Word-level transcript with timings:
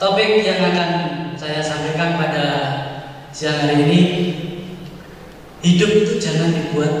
topik 0.00 0.40
yang 0.40 0.64
akan 0.64 0.90
saya 1.36 1.60
sampaikan 1.60 2.16
pada 2.16 2.46
siang 3.36 3.60
hari 3.60 3.84
ini 3.84 4.00
hidup 5.60 5.92
itu 5.92 6.16
jangan 6.16 6.56
dibuat 6.56 6.92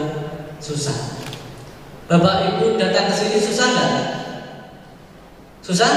susah. 0.60 1.16
Bapak 2.12 2.44
Ibu 2.44 2.76
datang 2.76 3.08
ke 3.08 3.14
sini 3.16 3.40
susah 3.40 3.66
nggak? 3.72 3.92
Susah? 5.64 5.92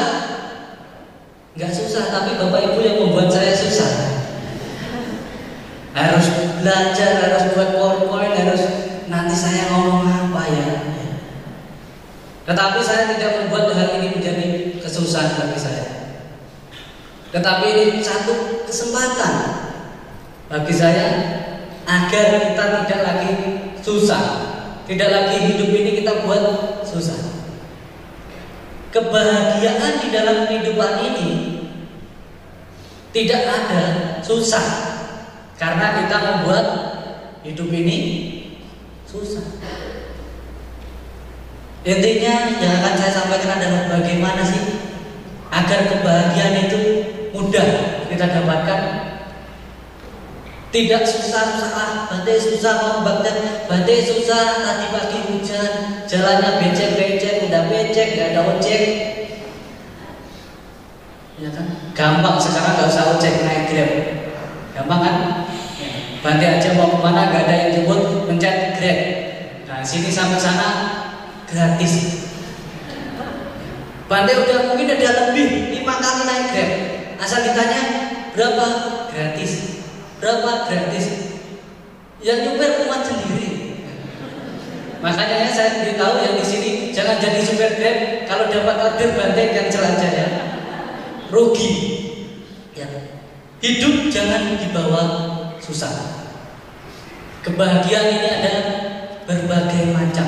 Nggak 1.59 1.75
susah, 1.75 2.07
tapi 2.07 2.39
Bapak 2.39 2.71
Ibu 2.71 2.79
yang 2.79 2.97
membuat 3.03 3.27
saya 3.27 3.51
susah. 3.51 3.91
Harus 5.91 6.25
belajar, 6.63 7.11
harus 7.19 7.43
buat 7.51 7.69
powerpoint, 7.75 8.33
harus 8.33 8.63
nanti 9.11 9.35
saya 9.35 9.75
ngomong 9.75 10.07
apa 10.07 10.41
ya. 10.47 10.67
Tetapi 12.47 12.79
saya 12.79 13.11
tidak 13.11 13.43
membuat 13.43 13.75
hal 13.75 13.99
ini 13.99 14.07
menjadi 14.15 14.45
kesusahan 14.79 15.35
bagi 15.35 15.59
saya. 15.59 16.02
Tetapi 17.33 17.65
ini 17.65 17.97
satu 18.05 18.61
kesempatan 18.69 19.33
bagi 20.53 20.69
saya 20.69 21.07
agar 21.89 22.53
kita 22.53 22.63
tidak 22.85 23.01
lagi 23.01 23.31
susah, 23.81 24.23
tidak 24.85 25.09
lagi 25.09 25.41
hidup 25.49 25.73
ini 25.73 25.97
kita 25.97 26.21
buat 26.21 26.45
susah. 26.85 27.33
Kebahagiaan 28.93 30.05
di 30.05 30.07
dalam 30.13 30.45
kehidupan 30.45 30.93
ini 31.01 31.29
tidak 33.09 33.41
ada 33.49 33.83
susah 34.21 34.65
karena 35.57 36.05
kita 36.05 36.17
membuat 36.21 36.65
hidup 37.41 37.73
ini 37.73 37.99
susah. 39.09 39.41
Intinya 41.83 42.61
yang 42.61 42.73
akan 42.79 42.93
saya 42.95 43.11
sampaikan 43.11 43.57
adalah 43.59 43.89
bagaimana 43.89 44.45
sih 44.45 44.79
agar 45.51 45.89
kebahagiaan 45.89 46.69
itu 46.69 47.02
mudah 47.33 47.67
kita 48.07 48.25
dapatkan 48.29 48.81
tidak 50.73 51.05
susah-susah 51.05 51.69
ah, 51.77 51.91
badai 52.09 52.33
susah 52.41 53.05
badai, 53.05 53.69
badai 53.69 54.01
susah 54.01 54.57
tadi 54.65 54.89
pagi 54.89 55.19
hujan, 55.29 55.71
jalannya 56.09 56.57
becek-becek, 56.57 57.45
udah 57.45 57.69
becek, 57.69 58.17
gak 58.17 58.33
ada 58.33 58.41
ojek. 58.57 58.83
Ya 61.37 61.53
kan? 61.53 61.93
Gampang 61.93 62.41
sekarang 62.41 62.81
gak 62.81 62.89
usah 62.89 63.05
ojek 63.13 63.45
naik 63.45 63.69
grab. 63.69 63.91
Gampang 64.73 64.99
kan? 65.05 65.15
Ya. 65.77 65.89
Bantai 66.25 66.57
aja 66.57 66.73
mau 66.73 66.89
ke 66.89 66.97
mana 67.05 67.29
gak 67.29 67.45
ada 67.45 67.53
yang 67.53 67.69
jemput, 67.77 68.25
mencet 68.25 68.73
grab. 68.81 68.99
Nah 69.69 69.85
sini 69.85 70.09
sampai 70.09 70.41
sana 70.41 70.69
gratis. 71.45 72.25
Bantai 74.09 74.41
udah 74.41 74.73
mungkin 74.73 74.89
ada 74.89 75.29
lebih 75.29 75.69
lima 75.69 76.01
kali 76.01 76.21
naik 76.25 76.45
grab. 76.49 76.92
Asal 77.19 77.45
ditanya 77.45 77.81
berapa 78.33 78.65
gratis, 79.13 79.83
berapa 80.17 80.69
gratis. 80.69 81.05
Yang 82.23 82.37
nyupir 82.47 82.87
umat 82.87 83.03
sendiri. 83.03 83.49
Makanya 85.03 85.51
saya 85.51 85.83
beritahu 85.83 86.23
yang 86.23 86.39
di 86.39 86.45
sini 86.47 86.69
jangan 86.95 87.19
jadi 87.19 87.43
supir 87.43 87.75
grab 87.75 87.97
kalau 88.23 88.47
dapat 88.47 88.75
order 88.79 89.09
bantai 89.19 89.51
dan 89.51 89.67
ya. 89.99 90.27
Rugi. 91.27 91.71
Ya. 92.71 92.87
Hidup 93.59 94.07
jangan 94.07 94.55
dibawa 94.55 95.03
susah. 95.59 95.91
Kebahagiaan 97.43 98.07
ini 98.15 98.27
ada 98.39 98.55
berbagai 99.27 99.91
macam. 99.91 100.27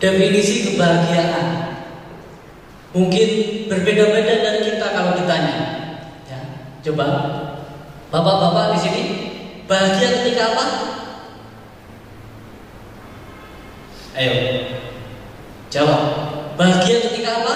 Definisi 0.00 0.72
kebahagiaan 0.72 1.71
Mungkin 2.92 3.28
berbeda-beda 3.72 4.34
dari 4.44 4.60
kita 4.68 4.86
kalau 4.92 5.16
ditanya. 5.16 5.56
Ya, 6.28 6.40
coba, 6.84 7.06
bapak-bapak 8.12 8.76
di 8.76 8.78
sini 8.84 9.02
bahagia 9.64 10.20
ketika 10.20 10.52
apa? 10.52 10.64
Ayo, 14.12 14.32
jawab. 15.72 16.00
Bahagia 16.60 17.00
ketika 17.08 17.40
apa? 17.40 17.54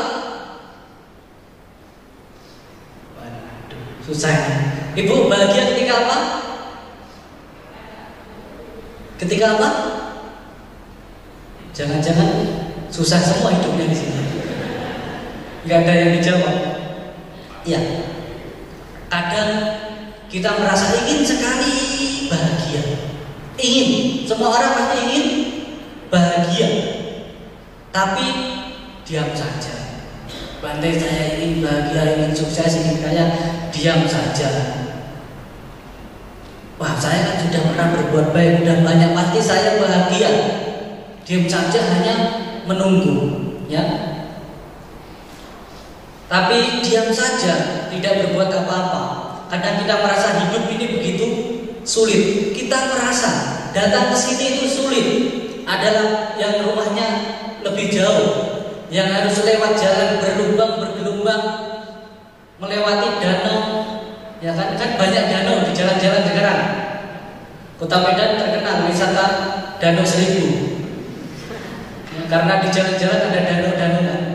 Waduh, 3.20 3.84
susah. 4.08 4.32
Ya. 4.32 4.44
Ibu 4.96 5.28
bahagia 5.28 5.76
ketika 5.76 5.94
apa? 6.00 6.16
Ketika 9.20 9.46
apa? 9.60 9.68
Jangan-jangan 11.76 12.30
susah 12.88 13.20
semua 13.20 13.52
hidupnya 13.52 13.92
di 13.92 13.96
sini 14.00 14.25
nggak 15.66 15.82
ada 15.82 15.92
yang 15.98 16.10
dijawab. 16.14 16.56
Iya. 17.66 17.80
Kadang 19.10 19.50
kita 20.30 20.50
merasa 20.62 20.94
ingin 21.02 21.26
sekali 21.26 21.74
bahagia. 22.30 22.82
Ingin, 23.58 23.88
semua 24.22 24.54
orang 24.54 24.72
pasti 24.78 24.96
ingin 25.10 25.26
bahagia. 26.06 26.68
Tapi 27.90 28.26
diam 29.02 29.34
saja. 29.34 29.74
Bantai 30.62 30.94
saya 30.94 31.42
ingin 31.42 31.66
bahagia, 31.66 32.14
ingin 32.14 32.32
sukses, 32.32 32.86
ingin 32.86 33.02
kaya, 33.02 33.26
diam 33.74 34.06
saja. 34.06 34.48
Wah, 36.76 36.94
saya 37.00 37.24
kan 37.24 37.36
sudah 37.40 37.72
pernah 37.72 37.88
berbuat 37.96 38.36
baik, 38.36 38.62
sudah 38.62 38.84
banyak 38.84 39.10
pasti 39.16 39.40
saya 39.42 39.80
bahagia. 39.80 40.30
Diam 41.26 41.48
saja 41.50 41.80
hanya 41.90 42.14
menunggu, 42.68 43.16
ya 43.66 43.95
tapi 46.36 46.84
diam 46.84 47.08
saja, 47.16 47.88
tidak 47.88 48.12
berbuat 48.20 48.52
apa-apa. 48.52 49.02
Kadang 49.48 49.80
kita 49.80 50.04
merasa 50.04 50.36
hidup 50.44 50.68
ini 50.68 50.86
begitu 50.92 51.26
sulit. 51.80 52.52
Kita 52.52 52.92
merasa 52.92 53.30
datang 53.72 54.12
ke 54.12 54.16
sini 54.20 54.60
itu 54.60 54.66
sulit. 54.68 55.06
Adalah 55.64 56.36
yang 56.36 56.60
rumahnya 56.60 57.08
lebih 57.64 57.88
jauh, 57.88 58.28
yang 58.92 59.08
harus 59.08 59.32
lewat 59.48 59.80
jalan 59.80 60.20
berlubang 60.20 60.76
bergelombang, 60.76 61.42
melewati 62.60 63.08
danau. 63.16 63.60
Ya 64.44 64.52
kan, 64.52 64.76
kan 64.76 65.00
banyak 65.00 65.24
danau 65.32 65.64
di 65.64 65.72
jalan-jalan 65.72 66.22
sekarang. 66.28 66.60
Kota 67.80 67.96
Medan 68.04 68.36
terkenal 68.36 68.84
wisata 68.84 69.26
Danau 69.80 70.04
Seribu. 70.04 70.76
Ya, 72.12 72.28
karena 72.28 72.60
di 72.60 72.68
jalan-jalan 72.68 73.20
ada 73.32 73.40
danau-danau 73.40 74.25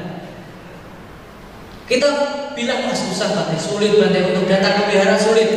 kita 1.92 2.08
bilang 2.56 2.88
mas 2.88 3.04
susah 3.04 3.36
banget, 3.36 3.60
sulit 3.60 4.00
banget 4.00 4.32
untuk 4.32 4.48
datang 4.48 4.80
ke 4.80 4.96
wihara 4.96 5.20
sulit. 5.20 5.50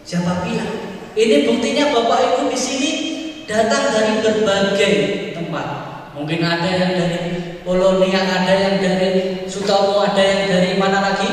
Siapa 0.00 0.40
bilang? 0.48 0.72
Ini 1.12 1.44
buktinya 1.44 1.92
Bapak 1.92 2.18
Ibu 2.24 2.48
di 2.48 2.56
sini 2.56 2.90
datang 3.44 3.92
dari 3.92 4.24
berbagai 4.24 4.94
tempat. 5.36 5.66
Mungkin 6.16 6.40
ada 6.40 6.64
yang 6.72 6.96
dari 6.96 7.20
Polonia, 7.60 8.24
ada 8.24 8.54
yang 8.56 8.80
dari 8.80 9.44
Sutomo, 9.44 10.00
ada 10.08 10.22
yang 10.24 10.48
dari 10.48 10.80
mana 10.80 11.04
lagi? 11.04 11.28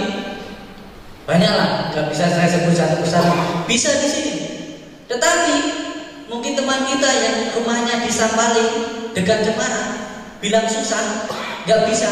Banyaklah, 1.23 1.95
nggak 1.95 2.11
bisa 2.11 2.27
saya 2.27 2.51
sebut 2.51 2.75
satu 2.75 2.99
persatu. 2.99 3.31
Bisa 3.63 3.87
di 4.03 4.09
sini. 4.11 4.35
Tetapi 5.07 5.55
mungkin 6.27 6.59
teman 6.59 6.83
kita 6.83 7.07
yang 7.07 7.55
rumahnya 7.55 8.03
di 8.03 8.11
Sampali 8.11 8.67
dekat 9.15 9.47
Jepara 9.47 9.95
bilang 10.43 10.67
susah, 10.67 11.31
nggak 11.63 11.87
bisa 11.87 12.11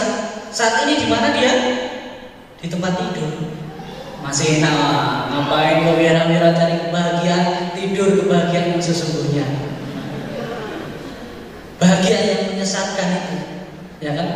saat 0.51 0.83
ini 0.85 1.03
di 1.03 1.07
mana 1.07 1.31
dia? 1.31 1.53
Di 2.59 2.67
tempat 2.67 2.93
tidur. 2.99 3.55
Masih 4.21 4.61
enak, 4.61 5.33
ngapain 5.33 5.81
kau 5.81 5.97
wira-wira 5.97 6.53
cari 6.53 6.77
kebahagiaan, 6.77 7.73
tidur 7.73 8.21
kebahagiaan 8.21 8.77
yang 8.77 8.83
sesungguhnya. 8.83 9.45
Bahagia 11.81 12.17
yang 12.21 12.41
menyesatkan 12.53 13.07
itu, 13.17 13.37
ya 13.97 14.13
kan? 14.13 14.29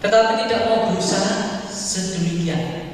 Tetapi 0.00 0.32
tidak 0.48 0.60
mau 0.72 0.88
berusaha 0.88 1.68
sedemikian. 1.68 2.88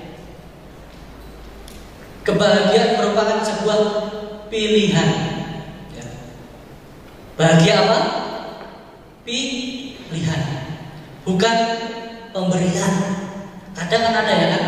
Kebahagiaan 2.27 2.99
merupakan 2.99 3.39
sebuah 3.47 3.79
pilihan. 4.51 5.11
Ya. 5.95 6.07
Bahagia 7.39 7.75
apa? 7.87 7.99
Pilihan. 9.23 10.43
Bukan 11.23 11.57
pemberian. 12.33 12.93
Kadang 13.73 14.03
kan 14.09 14.15
ada 14.25 14.33
ya 14.33 14.47
kan, 14.53 14.65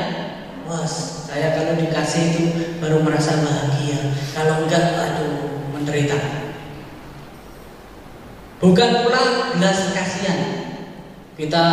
bos 0.65 1.25
saya 1.29 1.57
kalau 1.57 1.75
dikasih 1.77 2.23
itu 2.31 2.45
baru 2.79 3.03
merasa 3.03 3.41
bahagia. 3.41 4.15
Kalau 4.37 4.65
enggak, 4.65 4.85
aduh 4.97 5.67
menderita. 5.75 6.17
Bukan 8.63 8.91
pula 9.05 9.23
belas 9.59 9.79
kasihan. 9.93 10.41
Kita 11.35 11.65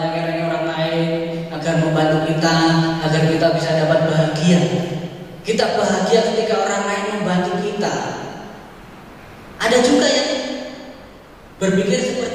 mereka 0.00 0.48
orang 0.48 0.66
lain 0.72 1.06
agar 1.52 1.74
membantu 1.84 2.24
kita, 2.24 2.56
agar 3.04 3.22
kita 3.28 3.46
bisa 3.52 3.70
dapat 3.84 4.08
bahagia. 4.08 4.60
Kita 5.44 5.76
bahagia 5.76 6.20
ketika 6.32 6.54
orang 6.64 6.82
lain 6.88 7.06
membantu 7.20 7.52
kita. 7.60 7.94
Ada 9.60 9.78
juga 9.84 10.08
yang 10.08 10.30
berpikir 11.60 12.00
seperti. 12.00 12.29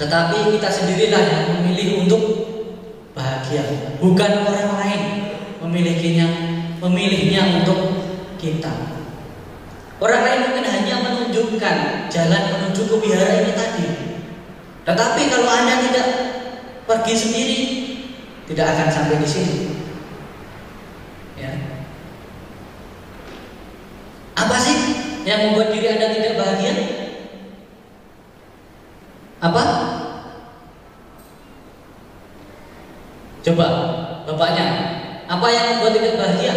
Tetapi 0.00 0.56
kita 0.56 0.68
sendirilah 0.72 1.22
yang 1.28 1.44
memilih 1.60 2.08
untuk 2.08 2.22
bahagia, 3.12 3.60
bukan 4.00 4.48
orang 4.48 4.72
lain 4.80 5.02
memilikinya, 5.60 6.24
memilihnya 6.80 7.60
untuk 7.60 8.00
kita. 8.40 8.72
Orang 10.00 10.24
lain 10.24 10.40
mungkin 10.48 10.64
hanya 10.64 11.04
menunjukkan 11.04 12.08
jalan 12.08 12.42
menuju 12.48 12.82
ke 12.88 12.96
wihara 12.96 13.44
ini 13.44 13.52
tadi. 13.52 13.86
Tetapi 14.88 15.20
kalau 15.28 15.52
Anda 15.52 15.84
tidak 15.84 16.06
pergi 16.88 17.14
sendiri, 17.20 17.58
tidak 18.48 18.72
akan 18.72 18.88
sampai 18.88 19.20
di 19.20 19.28
sini. 19.28 19.56
Ya. 21.36 21.52
Apa 24.32 24.56
sih 24.56 24.76
yang 25.28 25.52
membuat 25.52 25.76
diri 25.76 25.92
Anda 25.92 26.08
tidak 26.16 26.40
bahagia? 26.40 26.99
Apa? 29.40 29.64
Coba, 33.40 33.66
bapaknya, 34.28 34.66
apa 35.24 35.46
yang 35.48 35.64
membuat 35.72 35.96
tidak 35.96 36.20
bahagia? 36.20 36.54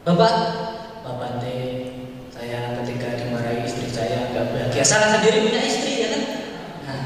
Bapak, 0.00 0.32
bapak 1.04 1.44
teh, 1.44 1.92
saya 2.32 2.80
ketika 2.80 3.20
dimarahi 3.20 3.68
istri 3.68 3.84
saya 3.92 4.32
nggak 4.32 4.48
bahagia. 4.48 4.80
Salah 4.80 5.20
sendiri 5.20 5.44
punya 5.44 5.60
istri 5.60 6.00
ya 6.00 6.08
kan? 6.08 6.22
Nah, 6.88 7.00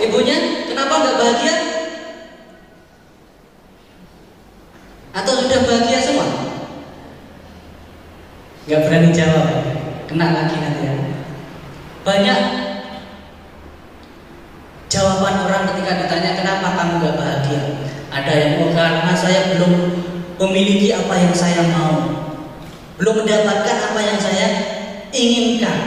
ibunya 0.00 0.64
kenapa 0.72 0.94
nggak 1.04 1.18
bahagia? 1.20 1.54
Atau 5.12 5.32
sudah 5.36 5.60
bahagia 5.68 6.00
semua? 6.00 6.28
Nggak 8.64 8.82
berani 8.88 9.10
jawab, 9.12 9.48
kena 10.08 10.26
lagi 10.32 10.56
nanti 10.56 10.82
ya. 10.88 10.96
Banyak 12.08 12.40
Jawaban 14.88 15.44
orang 15.44 15.68
ketika 15.68 16.00
ditanya 16.00 16.32
kenapa 16.32 16.72
kamu 16.72 17.04
gak 17.04 17.16
bahagia 17.20 17.60
Ada 18.08 18.32
yang 18.32 18.52
oh 18.64 18.72
karena 18.72 19.07
saya 19.18 19.58
belum 19.58 19.72
memiliki 20.38 20.94
apa 20.94 21.14
yang 21.18 21.34
saya 21.34 21.66
mau 21.74 21.98
Belum 22.94 23.22
mendapatkan 23.22 23.76
apa 23.90 24.00
yang 24.00 24.18
saya 24.18 24.46
inginkan 25.10 25.78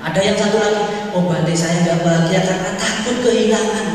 Ada 0.00 0.20
yang 0.24 0.36
satu 0.40 0.56
lagi 0.56 1.12
Oh 1.12 1.28
berarti 1.28 1.52
saya 1.52 1.84
gak 1.84 2.00
bahagia 2.00 2.40
karena 2.40 2.70
takut 2.80 3.16
kehilangan 3.20 3.86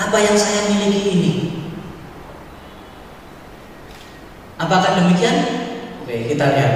Apa 0.00 0.16
yang 0.16 0.36
saya 0.36 0.72
miliki 0.72 1.02
ini 1.12 1.32
Apakah 4.58 4.98
demikian? 4.98 5.36
Oke 6.02 6.32
kita 6.32 6.44
lihat 6.56 6.72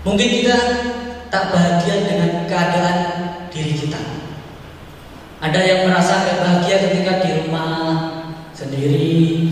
Mungkin 0.00 0.28
kita 0.32 0.56
tak 1.30 1.54
bahagia 1.54 2.08
dengan 2.08 2.48
keadaan 2.48 2.98
diri 3.52 3.76
kita. 3.78 4.09
Ada 5.40 5.60
yang 5.64 5.80
merasa 5.88 6.28
bahagia 6.36 6.76
ketika 6.84 7.24
di 7.24 7.30
rumah 7.40 7.72
sendiri, 8.52 9.48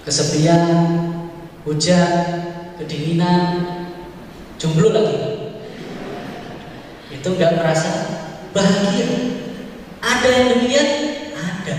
kesepian, 0.00 0.64
hujan, 1.68 2.12
kedinginan, 2.80 3.44
jomblo 4.56 4.96
lagi. 4.96 5.20
Itu 7.12 7.36
gak 7.36 7.60
merasa 7.60 7.90
bahagia. 8.56 9.36
Ada 10.00 10.28
yang 10.40 10.46
demikian? 10.56 10.88
Ada. 11.36 11.76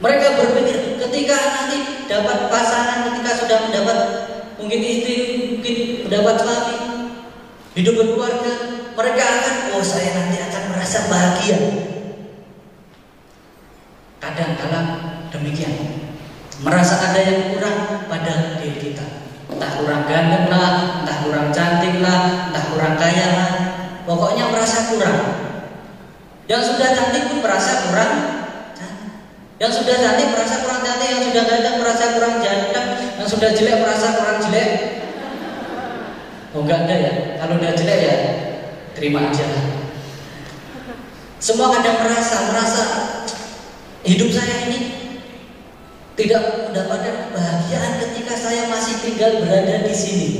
Mereka 0.00 0.26
berpikir 0.40 0.96
ketika 0.96 1.36
nanti 1.36 2.08
dapat 2.08 2.48
pasangan, 2.48 3.12
ketika 3.12 3.30
sudah 3.44 3.58
mendapat 3.68 3.98
mungkin 4.56 4.80
istri, 4.80 5.16
mungkin 5.60 6.08
mendapat 6.08 6.40
suami, 6.40 6.76
hidup 7.76 7.94
berkeluarga, 8.00 8.52
mereka 8.96 9.22
akan, 9.28 9.54
oh 9.76 9.84
saya 9.84 10.16
nanti 10.16 10.40
akan 10.40 10.55
merasa 10.86 11.10
bahagia. 11.10 11.58
Kadang-kadang 14.22 14.86
demikian, 15.34 15.74
merasa 16.62 17.10
ada 17.10 17.18
yang 17.26 17.50
kurang 17.50 18.06
pada 18.06 18.62
diri 18.62 18.78
kita. 18.78 19.02
Entah 19.50 19.82
kurang 19.82 20.06
ganteng 20.06 20.46
lah, 20.46 21.02
entah 21.02 21.26
kurang 21.26 21.50
cantik 21.50 21.98
lah, 21.98 22.54
entah 22.54 22.64
kurang 22.70 22.94
kaya 23.02 23.26
lah, 23.34 23.50
pokoknya 24.06 24.46
merasa 24.46 24.86
kurang. 24.94 25.18
Yang 26.46 26.62
sudah 26.70 26.88
cantik 26.94 27.34
pun 27.34 27.42
merasa 27.42 27.90
kurang 27.90 28.14
yang 29.56 29.72
sudah 29.72 29.96
cantik 29.98 30.36
merasa 30.36 30.62
kurang 30.62 30.84
cantik, 30.86 31.08
yang 31.10 31.22
sudah 31.26 31.42
ganteng 31.48 31.76
merasa 31.82 32.04
kurang 32.14 32.34
ganteng, 32.38 32.86
yang 33.18 33.26
sudah 33.26 33.50
jelek 33.56 33.82
merasa 33.82 34.06
kurang 34.14 34.38
jelek. 34.38 34.70
Oh 36.54 36.62
enggak 36.62 36.86
ada 36.86 36.94
ya. 36.94 37.12
Kalau 37.42 37.58
udah 37.58 37.72
jelek 37.74 37.98
ya 38.04 38.16
terima 38.94 39.26
aja. 39.26 39.48
Semua 41.36 41.68
kadang 41.68 42.00
merasa, 42.00 42.48
merasa 42.48 42.84
hidup 44.08 44.32
saya 44.32 44.72
ini 44.72 44.80
tidak 46.16 46.72
mendapatkan 46.72 47.28
kebahagiaan 47.28 47.92
ketika 48.00 48.32
saya 48.32 48.72
masih 48.72 49.04
tinggal 49.04 49.44
berada 49.44 49.84
di 49.84 49.92
sini. 49.92 50.30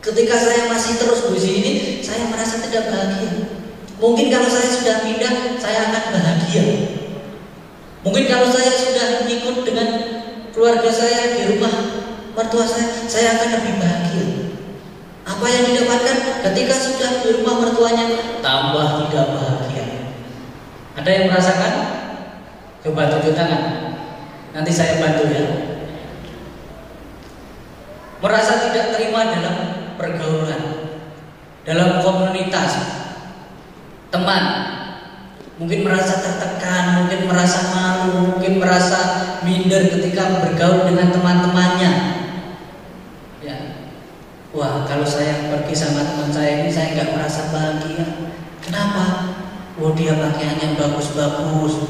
Ketika 0.00 0.32
saya 0.32 0.72
masih 0.72 0.96
terus 0.96 1.28
di 1.28 1.40
sini, 1.40 1.72
saya 2.00 2.24
merasa 2.32 2.64
tidak 2.64 2.88
bahagia. 2.88 3.52
Mungkin 4.00 4.32
kalau 4.32 4.48
saya 4.48 4.68
sudah 4.72 4.96
pindah, 5.04 5.60
saya 5.60 5.92
akan 5.92 6.04
bahagia. 6.16 6.64
Mungkin 8.00 8.24
kalau 8.24 8.48
saya 8.48 8.72
sudah 8.72 9.28
ikut 9.28 9.56
dengan 9.68 9.88
keluarga 10.56 10.88
saya 10.88 11.36
di 11.36 11.52
rumah 11.52 11.74
mertua 12.32 12.64
saya, 12.64 13.04
saya 13.04 13.36
akan 13.36 13.48
lebih 13.60 13.74
bahagia. 13.76 14.49
Apa 15.30 15.46
yang 15.46 15.62
didapatkan 15.70 16.16
ketika 16.50 16.74
sudah 16.74 17.10
di 17.22 17.28
rumah 17.38 17.62
mertuanya 17.62 18.06
tambah 18.42 19.06
tidak 19.06 19.26
bahagia. 19.30 19.86
Ada 20.98 21.10
yang 21.14 21.24
merasakan? 21.30 21.74
Coba 22.82 23.14
tunjuk 23.14 23.38
tangan. 23.38 23.62
Nanti 24.50 24.70
saya 24.74 24.98
bantu 24.98 25.30
ya. 25.30 25.44
Merasa 28.20 28.68
tidak 28.68 28.98
terima 28.98 29.32
dalam 29.32 29.56
pergaulan, 29.96 30.62
dalam 31.64 32.04
komunitas, 32.04 32.72
teman, 34.12 34.44
mungkin 35.56 35.88
merasa 35.88 36.20
tertekan, 36.20 37.00
mungkin 37.00 37.24
merasa 37.24 37.72
malu, 37.72 38.36
mungkin 38.36 38.60
merasa 38.60 38.98
minder 39.40 39.88
ketika 39.88 40.44
bergaul 40.44 40.84
dengan 40.84 41.08
teman-temannya. 41.16 41.79
Wah 44.60 44.84
kalau 44.84 45.08
saya 45.08 45.48
pergi 45.48 45.72
sama 45.72 46.04
teman 46.04 46.28
saya 46.28 46.60
ini 46.60 46.68
saya 46.68 46.92
nggak 46.92 47.16
merasa 47.16 47.48
bahagia. 47.48 48.04
Kenapa? 48.60 49.32
Oh 49.80 49.96
dia 49.96 50.12
pakaiannya 50.12 50.76
bagus-bagus, 50.76 51.88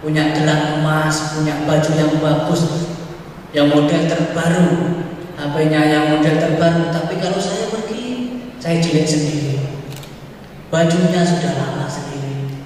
punya 0.00 0.32
gelang 0.32 0.80
emas, 0.80 1.36
punya 1.36 1.68
baju 1.68 1.90
yang 1.92 2.16
bagus, 2.16 2.64
yang 3.52 3.68
model 3.68 4.08
terbaru, 4.08 4.68
HP-nya 5.36 5.80
yang 5.84 6.04
model 6.16 6.40
terbaru. 6.40 6.88
Tapi 6.88 7.20
kalau 7.20 7.36
saya 7.36 7.68
pergi, 7.68 8.04
saya 8.56 8.80
jelek 8.80 9.04
sendiri. 9.04 9.60
Bajunya 10.72 11.20
sudah 11.28 11.60
lama 11.60 11.84
sendiri. 11.84 12.56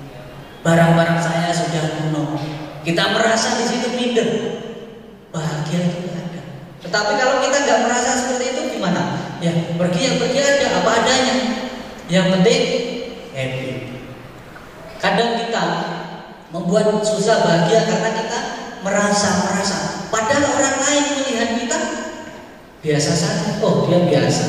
Barang-barang 0.62 1.18
saya 1.18 1.50
sudah 1.50 1.99
kuno. 1.99 2.38
Kita 2.87 3.11
merasa 3.11 3.58
di 3.58 3.64
situ 3.66 3.90
minder. 3.99 4.28
Bahagia 5.34 5.82
itu 5.82 6.14
ada. 6.14 6.42
Tetapi 6.78 7.12
kalau 7.18 7.42
kita 7.42 7.56
nggak 7.66 7.80
merasa 7.90 8.11
seperti 8.14 8.54
itu 8.54 8.78
gimana? 8.78 9.18
Ya 9.42 9.50
pergi 9.92 10.08
yang 10.08 10.16
pergi 10.16 10.38
aja 10.40 10.66
apa 10.80 10.90
adanya. 11.04 11.37
Yang 12.08 12.26
penting 12.32 12.62
happy. 13.37 13.68
Kadang 14.96 15.30
kita 15.37 15.64
membuat 16.49 17.04
susah 17.04 17.44
bahagia 17.44 17.84
karena 17.84 18.11
kita 18.16 18.38
merasa 18.80 19.28
merasa. 19.44 19.76
Padahal 20.08 20.44
orang 20.56 20.76
lain 20.80 21.04
melihat 21.20 21.50
kita 21.61 21.78
biasa 22.82 23.11
saja. 23.14 23.49
Oh 23.62 23.87
dia 23.87 24.04
biasa, 24.04 24.44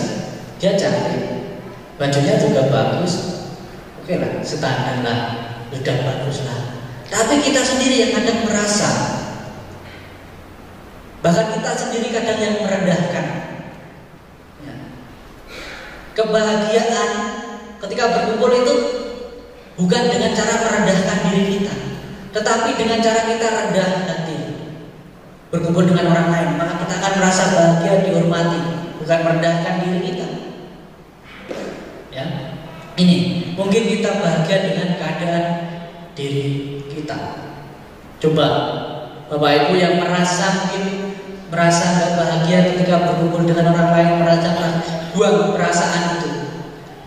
dia 0.57 0.73
cantik, 0.73 1.21
bajunya 2.01 2.41
juga 2.41 2.67
bagus. 2.67 3.45
Oke 4.03 4.19
lah, 4.19 4.43
standar 4.43 4.99
lah, 5.05 5.19
sudah 5.71 5.95
bagus 6.03 6.43
lah. 6.43 6.59
Tapi 7.07 7.39
kita 7.39 7.61
sendiri 7.63 7.95
yang 8.03 8.11
kadang 8.19 8.43
merasa, 8.43 8.89
bahkan 11.23 11.55
kita 11.55 11.71
sendiri 11.77 12.11
kadang 12.11 12.39
yang 12.41 12.55
merendahkan. 12.59 13.25
Ya. 14.65 14.75
Kebahagiaan 16.13 17.09
ketika 17.81 18.03
berkumpul 18.13 18.53
itu 18.53 18.73
bukan 19.73 20.03
dengan 20.13 20.31
cara 20.37 20.61
merendahkan 20.61 21.17
diri 21.33 21.57
kita, 21.57 21.73
tetapi 22.29 22.77
dengan 22.77 23.01
cara 23.01 23.25
kita 23.25 23.47
rendah 23.49 23.89
hati. 24.05 24.37
Berkumpul 25.49 25.89
dengan 25.89 26.13
orang 26.13 26.29
lain, 26.29 26.49
maka 26.57 26.85
kita 26.85 26.93
akan 27.01 27.13
merasa 27.17 27.43
bahagia 27.53 27.93
dihormati, 28.05 28.61
bukan 29.01 29.19
merendahkan 29.25 29.73
diri 29.85 29.99
kita. 30.05 30.27
Ya, 32.13 32.25
ini 32.97 33.17
mungkin 33.57 33.81
kita 33.89 34.21
bahagia 34.21 34.57
dengan 34.69 34.97
keadaan 35.01 35.45
diri 36.13 36.77
kita. 36.93 37.17
Coba 38.21 38.47
Bapak 39.33 39.51
Ibu 39.65 39.73
yang 39.81 39.97
merasa 39.97 40.61
mungkin 40.61 41.12
merasa 41.53 41.85
gak 42.01 42.17
bahagia 42.17 42.73
ketika 42.73 43.05
berkumpul 43.05 43.45
dengan 43.45 43.69
orang 43.77 43.93
lain 43.93 44.11
merasakan 44.25 44.81
buang 45.13 45.53
perasaan 45.53 46.17
itu. 46.17 46.29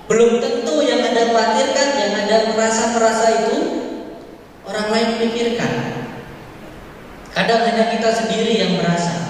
Belum 0.06 0.38
tentu 0.38 0.86
yang 0.86 1.02
Anda 1.02 1.34
khawatirkan, 1.34 1.88
yang 1.98 2.12
Anda 2.14 2.36
merasa-merasa 2.54 3.26
itu 3.42 3.58
orang 4.62 4.86
lain 4.94 5.08
memikirkan. 5.18 5.72
Kadang 7.34 7.66
hanya 7.66 7.90
kita 7.90 8.08
sendiri 8.14 8.54
yang 8.54 8.72
merasa. 8.78 9.26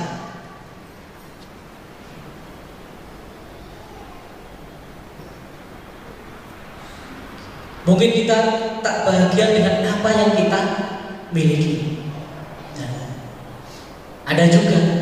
Mungkin 7.88 8.10
kita 8.12 8.38
tak 8.82 8.96
bahagia 9.06 9.46
dengan 9.56 9.96
apa 9.96 10.10
yang 10.12 10.30
kita 10.36 10.60
miliki. 11.30 11.96
Ada 14.26 14.50
juga 14.50 14.95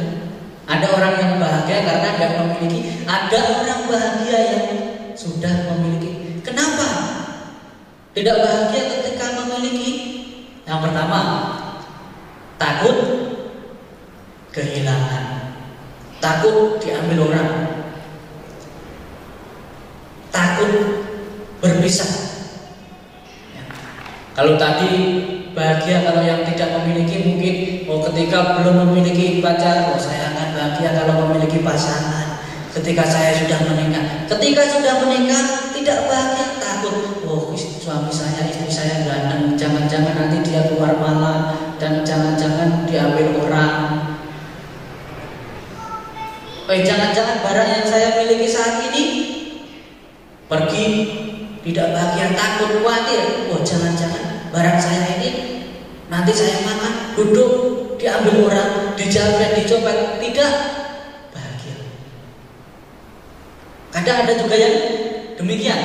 ada 0.74 0.86
orang 0.90 1.14
yang 1.22 1.32
bahagia 1.38 1.78
karena 1.86 2.08
tidak 2.18 2.32
memiliki, 2.40 2.80
ada 3.06 3.40
orang 3.62 3.80
bahagia 3.86 4.38
yang 4.42 4.66
sudah 5.14 5.54
memiliki. 5.70 6.42
Kenapa? 6.42 6.88
Tidak 8.14 8.36
bahagia 8.42 8.82
ketika 8.98 9.26
memiliki. 9.42 9.90
Yang 10.64 10.80
pertama, 10.90 11.20
takut 12.58 12.96
kehilangan. 14.50 15.24
Takut 16.18 16.82
diambil 16.82 17.30
orang. 17.30 17.50
Takut 20.34 20.72
berpisah 21.62 22.24
kalau 24.34 24.58
tadi 24.58 24.90
bahagia 25.54 26.02
kalau 26.02 26.22
yang 26.26 26.42
tidak 26.42 26.82
memiliki 26.82 27.22
mungkin 27.30 27.54
oh 27.86 28.02
ketika 28.10 28.58
belum 28.60 28.90
memiliki 28.90 29.38
pacar 29.38 29.94
oh 29.94 29.98
saya 29.98 30.34
akan 30.34 30.48
bahagia 30.52 30.90
kalau 30.98 31.14
memiliki 31.30 31.62
pasangan. 31.62 32.42
Ketika 32.74 33.06
saya 33.06 33.38
sudah 33.38 33.70
menikah, 33.70 34.26
ketika 34.26 34.66
sudah 34.66 35.06
menikah 35.06 35.70
tidak 35.70 36.10
bahagia 36.10 36.58
takut 36.58 37.22
oh 37.22 37.54
suami 37.54 38.10
saya 38.10 38.50
istri 38.50 38.66
saya 38.66 39.06
ganteng 39.06 39.54
jangan-jangan 39.54 40.10
nanti 40.18 40.42
dia 40.42 40.66
keluar 40.66 40.98
malam 40.98 41.54
dan 41.78 42.02
jangan-jangan 42.02 42.82
diambil 42.90 43.46
orang. 43.46 43.74
Eh 46.66 46.82
jangan-jangan 46.82 47.46
barang 47.46 47.68
yang 47.78 47.86
saya 47.86 48.08
miliki 48.18 48.50
saat 48.50 48.82
ini 48.90 49.04
pergi 50.50 50.86
tidak 51.62 51.94
bahagia, 51.94 52.34
takut, 52.34 52.82
khawatir. 52.82 53.54
Oh 53.54 53.62
jangan-jangan 53.62 54.33
barang 54.54 54.78
saya 54.78 55.18
ini 55.18 55.30
nanti 56.06 56.30
saya 56.30 56.62
makan, 56.62 57.18
duduk, 57.18 57.50
diambil 57.98 58.46
orang, 58.46 58.94
dijaga, 58.94 59.58
dicopet, 59.58 60.22
tidak 60.22 60.52
bahagia. 61.34 61.74
Kadang 63.90 64.22
ada 64.22 64.32
juga 64.38 64.54
yang 64.54 64.76
demikian. 65.34 65.82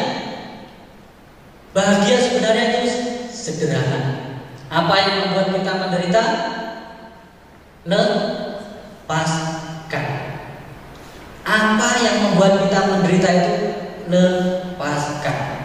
Bahagia 1.73 2.21
sebenarnya 2.21 2.77
itu 2.77 2.89
sederhana. 3.33 4.37
Apa 4.69 4.93
yang 5.01 5.15
membuat 5.25 5.49
kita 5.57 5.73
menderita? 5.81 6.23
Lepaskan. 7.89 10.05
Apa 11.41 11.89
yang 12.05 12.17
membuat 12.29 12.69
kita 12.69 12.79
menderita 12.85 13.29
itu? 13.33 13.55
Lepaskan 14.09 15.59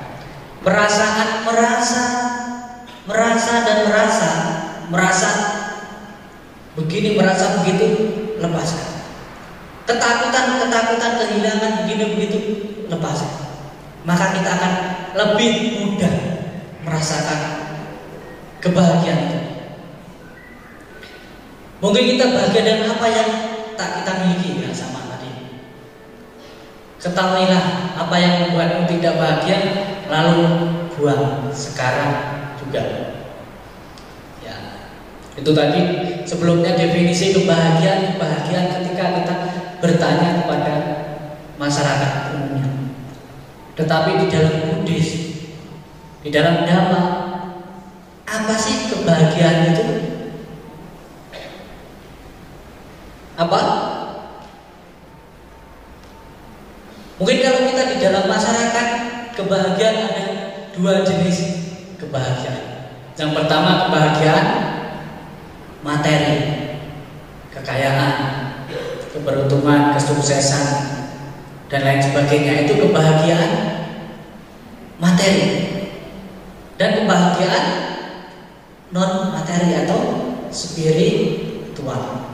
perasaan 0.64 1.44
merasa 1.44 2.23
merasa 3.04 3.54
dan 3.68 3.78
merasa 3.88 4.30
merasa 4.88 5.30
begini 6.74 7.16
merasa 7.16 7.60
begitu 7.60 7.86
lepaskan. 8.40 8.88
Ketakutan 9.84 10.64
ketakutan 10.64 11.12
kehilangan 11.20 11.72
begini 11.84 12.04
begitu 12.16 12.38
lepaskan. 12.88 13.32
Maka 14.04 14.36
kita 14.36 14.50
akan 14.56 14.72
lebih 15.16 15.52
mudah 15.80 16.14
merasakan 16.84 17.40
kebahagiaan 18.60 19.20
itu. 19.28 19.40
Mungkin 21.84 22.04
kita 22.16 22.32
bahagia 22.32 22.62
dengan 22.64 22.96
apa 22.96 23.06
yang 23.12 23.30
tak 23.76 24.00
kita 24.00 24.12
miliki 24.24 24.64
ya 24.64 24.72
sama 24.72 25.04
tadi. 25.12 25.28
Ketahuilah 27.00 27.96
apa 28.00 28.16
yang 28.16 28.34
membuatmu 28.48 28.88
tidak 28.88 29.20
bahagia 29.20 29.58
lalu 30.08 30.44
buang 30.96 31.52
sekarang 31.52 32.43
juga. 32.74 32.82
Ya. 34.42 34.56
Itu 35.38 35.54
tadi 35.54 35.80
sebelumnya 36.26 36.74
definisi 36.74 37.30
kebahagiaan 37.30 38.18
kebahagiaan 38.18 38.66
ketika 38.74 39.04
kita 39.22 39.34
bertanya 39.78 40.42
kepada 40.42 40.74
masyarakat 41.54 42.34
umumnya. 42.34 42.66
Tetapi 43.78 44.10
di 44.18 44.26
dalam 44.26 44.54
Buddhis, 44.66 45.08
di 46.26 46.30
dalam 46.34 46.66
Dhamma, 46.66 47.02
apa 48.26 48.54
sih 48.58 48.90
kebahagiaan 48.90 49.70
itu? 49.70 49.86
Apa? 53.38 53.60
Mungkin 57.18 57.38
kalau 57.38 57.60
kita 57.70 57.82
di 57.94 57.96
dalam 58.02 58.26
masyarakat 58.26 58.86
kebahagiaan 59.38 59.98
ada 60.10 60.24
dua 60.74 61.06
jenis 61.06 61.63
kebahagiaan. 62.14 62.64
Yang 63.18 63.30
pertama 63.34 63.90
kebahagiaan 63.90 64.46
materi, 65.82 66.38
kekayaan, 67.50 68.14
keberuntungan, 69.10 69.98
kesuksesan 69.98 70.66
dan 71.66 71.80
lain 71.82 71.98
sebagainya 71.98 72.70
itu 72.70 72.78
kebahagiaan 72.78 73.52
materi 75.02 75.46
dan 76.78 77.02
kebahagiaan 77.02 77.66
non 78.94 79.34
materi 79.34 79.74
atau 79.82 79.98
spiritual. 80.54 82.30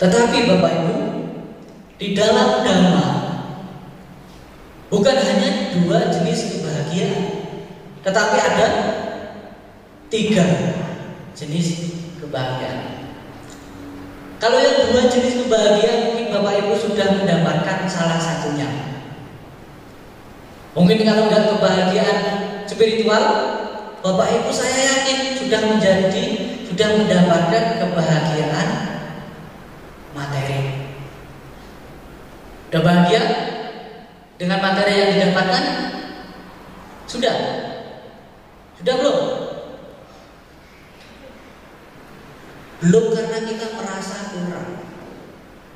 Tetapi 0.00 0.38
Bapak 0.48 0.72
Ibu 0.72 0.96
di 2.00 2.16
dalam 2.16 2.64
dhamma 2.64 3.24
Bukan 4.94 5.16
hanya 5.18 5.74
dua 5.74 6.06
jenis 6.06 6.54
kebahagiaan, 6.54 7.33
tetapi 8.04 8.36
ada 8.36 8.66
tiga 10.12 10.44
jenis 11.32 11.68
kebahagiaan. 12.20 13.10
Kalau 14.38 14.60
yang 14.60 14.92
dua 14.92 15.08
jenis 15.08 15.44
kebahagiaan 15.44 16.12
mungkin 16.12 16.28
Bapak 16.28 16.54
Ibu 16.60 16.72
sudah 16.76 17.16
mendapatkan 17.16 17.88
salah 17.88 18.20
satunya. 18.20 18.68
Mungkin 20.76 21.00
kalau 21.00 21.32
nggak 21.32 21.56
kebahagiaan 21.56 22.18
spiritual, 22.68 23.24
Bapak 24.04 24.28
Ibu 24.36 24.50
saya 24.52 24.78
yakin 24.84 25.40
sudah 25.40 25.60
menjadi 25.64 26.24
sudah 26.68 26.88
mendapatkan 27.00 27.64
kebahagiaan 27.80 28.68
materi. 30.12 30.60
Udah 32.68 32.80
bahagia? 32.84 33.22
dengan 34.34 34.58
materi 34.58 34.92
yang 34.98 35.10
didapatkan? 35.14 35.64
Sudah? 37.06 37.34
Sudah 38.84 39.00
belum? 39.00 39.18
Belum 42.84 43.04
karena 43.16 43.38
kita 43.48 43.80
merasa 43.80 44.28
kurang. 44.28 44.84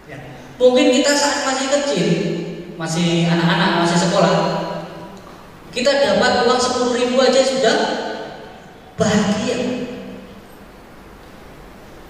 Ya. 0.04 0.20
Mungkin 0.60 0.92
kita 0.92 1.16
saat 1.16 1.48
masih 1.48 1.72
kecil, 1.72 2.08
masih 2.76 3.24
anak-anak, 3.32 3.80
masih 3.80 3.96
sekolah, 3.96 4.36
kita 5.72 5.88
dapat 5.88 6.44
uang 6.44 6.60
sepuluh 6.60 7.00
ribu 7.00 7.16
aja 7.24 7.40
sudah 7.40 7.76
bahagia. 9.00 9.56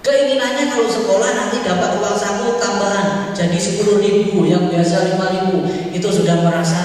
Keinginannya 0.03 0.67
kalau 0.67 0.91
sekolah 0.91 1.31
nanti 1.31 1.63
dapat 1.63 1.95
uang 2.03 2.19
saku 2.19 2.59
tambahan 2.59 3.31
jadi 3.39 3.55
sepuluh 3.55 4.03
ribu 4.03 4.51
yang 4.51 4.67
biasa 4.67 5.15
lima 5.15 5.31
ribu 5.31 5.63
itu 5.95 6.09
sudah 6.11 6.43
merasa 6.43 6.81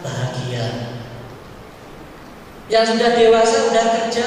bahagia. 0.00 0.29
Yang 2.70 2.94
sudah 2.94 3.18
dewasa 3.18 3.56
sudah 3.66 3.84
kerja 3.98 4.26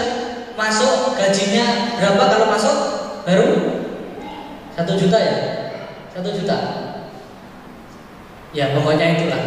masuk 0.59 1.15
gajinya 1.15 1.95
berapa 1.95 2.23
kalau 2.27 2.47
masuk? 2.51 2.77
Baru? 3.23 3.47
Satu 4.75 4.99
juta 4.99 5.15
ya? 5.15 5.35
Satu 6.11 6.27
juta? 6.35 6.57
Ya 8.51 8.75
pokoknya 8.75 9.15
itulah. 9.15 9.41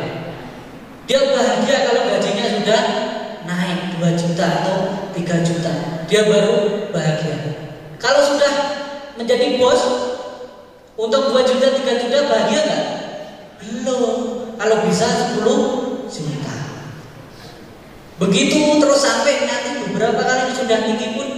Dia 1.04 1.20
bahagia 1.28 1.76
kalau 1.92 2.08
gajinya 2.08 2.46
sudah 2.56 2.80
naik 3.44 4.00
2 4.00 4.16
juta 4.16 4.64
atau 4.64 4.76
3 5.12 5.44
juta. 5.44 5.72
Dia 6.08 6.26
baru 6.32 6.88
bahagia. 6.88 7.36
Kalau 8.00 8.24
sudah 8.24 8.52
menjadi 9.20 9.60
bos 9.60 9.82
untuk 10.96 11.36
2 11.36 11.44
juta 11.52 11.68
3 11.84 12.00
juta 12.00 12.18
bahagia 12.32 12.60
nggak? 12.64 12.84
Belum. 13.60 14.16
Kalau 14.56 14.76
bisa 14.88 15.36
10 15.36 16.08
juta. 16.08 16.55
Begitu 18.16 18.80
terus 18.80 19.00
sampai 19.04 19.44
nanti 19.44 19.70
beberapa 19.84 20.24
kali 20.24 20.56
sudah 20.56 20.78
tinggi 20.88 21.08
pun 21.12 21.28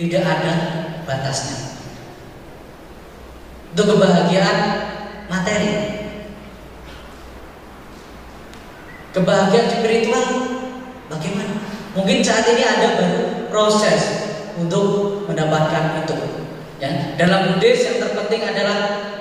tidak 0.00 0.24
ada 0.24 0.52
batasnya. 1.04 1.76
Untuk 3.76 3.86
kebahagiaan 3.96 4.58
materi. 5.28 5.72
Kebahagiaan 9.10 9.68
spiritual 9.68 10.26
Bagaimana? 11.10 11.54
Mungkin 11.98 12.22
saat 12.22 12.46
ini 12.46 12.62
ada 12.62 12.94
baru 12.94 13.50
proses 13.50 14.30
untuk 14.54 15.26
mendapatkan 15.26 16.06
itu. 16.06 16.16
Ya, 16.78 17.18
dalam 17.18 17.50
Buddhis 17.50 17.82
yang 17.82 17.98
terpenting 17.98 18.46
adalah 18.46 18.78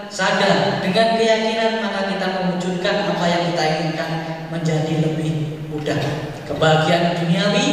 sadar 0.07 0.79
dengan 0.79 1.17
keyakinan 1.17 1.81
maka 1.81 2.13
kita 2.13 2.25
mewujudkan 2.29 2.95
apa 3.09 3.25
yang 3.25 3.43
kita 3.51 3.63
inginkan 3.65 4.11
menjadi 4.53 4.93
lebih 5.01 5.65
mudah. 5.73 6.28
Kebahagiaan 6.49 7.21
duniawi, 7.21 7.65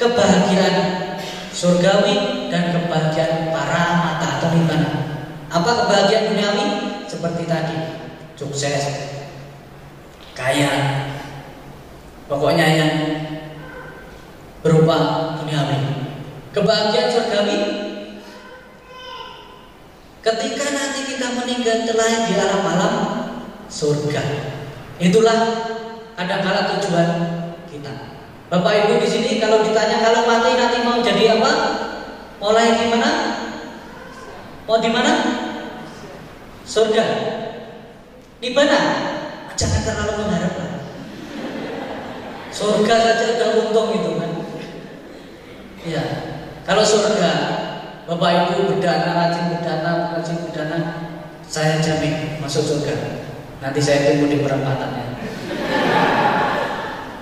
kebahagiaan 0.00 0.76
surgawi 1.52 2.48
dan 2.48 2.72
kebahagiaan 2.72 3.52
para 3.52 3.84
mata 4.00 4.40
atau. 4.40 4.48
Apa 5.52 5.70
kebahagiaan 5.84 6.32
duniawi? 6.32 6.66
Seperti 7.04 7.44
tadi, 7.44 7.76
sukses, 8.40 8.84
kaya, 10.32 10.72
pokoknya 12.24 12.66
yang 12.72 12.94
berupa 14.64 14.96
duniawi. 15.44 16.08
Kebahagiaan 16.56 17.12
surgawi 17.12 17.58
ketika 20.24 20.66
nanti 20.72 21.00
kita 21.12 21.36
meninggal 21.36 21.84
telah 21.84 22.24
di 22.24 22.32
alam 22.40 22.64
alam 22.64 22.94
surga. 23.68 24.22
Itulah 24.96 25.38
ada 26.16 26.40
kala 26.40 26.72
tujuan 26.72 27.08
kita. 27.72 27.92
Bapak 28.52 28.84
Ibu 28.84 29.00
di 29.00 29.08
sini 29.08 29.40
kalau 29.40 29.64
ditanya 29.64 29.96
kalau 30.04 30.28
mati 30.28 30.52
nanti 30.60 30.84
mau 30.84 31.00
jadi 31.00 31.40
apa? 31.40 31.52
Mulai 32.36 32.76
di 32.76 32.86
mana? 32.92 33.10
Mau 34.68 34.76
di 34.76 34.90
mana? 34.92 35.12
Surga. 36.68 37.04
Di 38.44 38.52
mana? 38.52 38.78
Jangan 39.56 39.80
terlalu 39.88 40.12
mengharap. 40.20 40.54
Surga 42.52 42.94
saja 43.00 43.24
udah 43.40 43.48
untung 43.64 43.88
itu 43.96 44.10
kan. 44.20 44.32
Ya, 45.82 46.04
kalau 46.68 46.84
surga, 46.84 47.32
Bapak 48.04 48.52
Ibu 48.52 48.76
berdana, 48.76 49.16
rajin 49.16 49.56
berdana, 49.56 50.14
rajin 50.14 50.36
berdana, 50.44 50.78
saya 51.48 51.80
jamin 51.80 52.36
masuk 52.38 52.62
surga. 52.62 52.94
Nanti 53.64 53.80
saya 53.80 54.12
tunggu 54.12 54.28
di 54.28 54.38
perempatannya. 54.44 55.31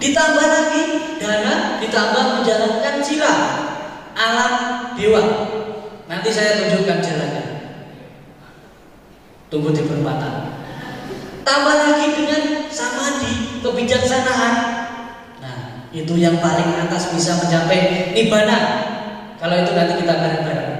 Ditambah 0.00 0.47
lagi 0.49 0.83
dana, 1.21 1.76
ditambah 1.76 2.25
menjalankan 2.40 3.04
sila 3.04 3.33
alam 4.16 4.52
dewa. 4.97 5.23
Nanti 6.09 6.28
saya 6.33 6.57
tunjukkan 6.64 6.99
jalannya. 7.04 7.45
Tunggu 9.52 9.76
di 9.76 9.85
perempatan. 9.85 10.57
Tambah 11.45 11.76
lagi 11.85 12.07
dengan 12.16 12.42
samadhi, 12.73 13.61
kebijaksanaan, 13.61 14.80
itu 15.90 16.14
yang 16.14 16.38
paling 16.38 16.71
atas 16.87 17.11
bisa 17.11 17.35
mencapai 17.42 18.14
nibbana. 18.14 18.59
Kalau 19.42 19.57
itu 19.59 19.73
nanti 19.75 19.95
kita 19.99 20.14
bareng-bareng. 20.14 20.73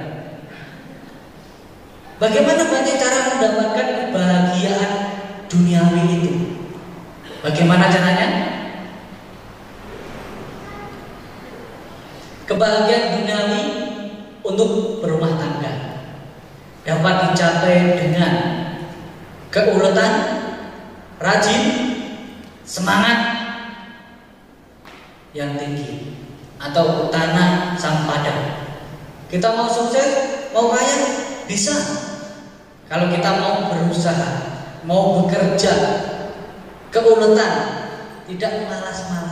Bagaimana 2.21 2.61
banyak 2.69 2.95
cara 2.95 3.19
mendapatkan 3.35 3.87
kebahagiaan 4.07 4.91
duniawi 5.49 6.03
itu? 6.21 6.31
Bagaimana 7.41 7.89
caranya? 7.89 8.50
Kebahagiaan 12.51 13.23
duniawi 13.23 13.63
untuk 14.43 14.99
berumah 14.99 15.39
tangga 15.39 15.71
dapat 16.83 17.31
dicapai 17.31 17.95
dengan 17.95 18.33
keuletan, 19.47 20.13
rajin, 21.15 21.63
semangat, 22.67 23.19
yang 25.31 25.55
tinggi 25.55 26.19
atau 26.59 27.07
tanah 27.07 27.79
sang 27.79 28.03
padang. 28.03 28.67
Kita 29.31 29.55
mau 29.55 29.71
sukses, 29.71 30.11
mau 30.51 30.75
kaya, 30.75 31.07
bisa. 31.47 31.71
Kalau 32.91 33.07
kita 33.15 33.31
mau 33.39 33.71
berusaha, 33.71 34.29
mau 34.83 35.23
bekerja, 35.23 35.71
keuletan, 36.91 37.53
tidak 38.27 38.67
malas-malas. 38.67 39.30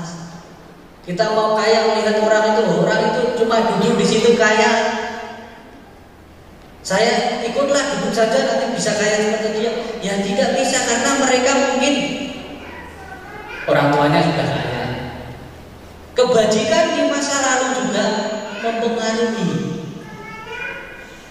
Kita 1.09 1.25
mau 1.33 1.57
kaya 1.57 1.89
melihat 1.89 2.21
orang 2.21 2.53
itu, 2.53 2.85
orang 2.85 3.01
itu 3.09 3.21
cuma 3.41 3.65
duduk 3.65 3.97
di 3.97 4.05
situ 4.05 4.37
kaya. 4.37 4.93
Saya 6.85 7.41
ikutlah 7.49 7.97
duduk 7.97 8.13
saja 8.13 8.37
nanti 8.45 8.77
bisa 8.77 8.93
kaya 8.93 9.17
seperti 9.17 9.49
dia. 9.57 9.71
Ya 10.05 10.21
tidak 10.21 10.53
bisa 10.53 10.77
karena 10.85 11.17
mereka 11.17 11.51
mungkin 11.65 11.93
orang 13.65 13.89
tuanya 13.89 14.21
sudah 14.21 14.47
kaya 14.53 14.83
Kebajikan 16.13 16.85
di 16.93 17.01
masa 17.09 17.35
lalu 17.41 17.67
juga 17.81 18.05
mempengaruhi. 18.61 19.49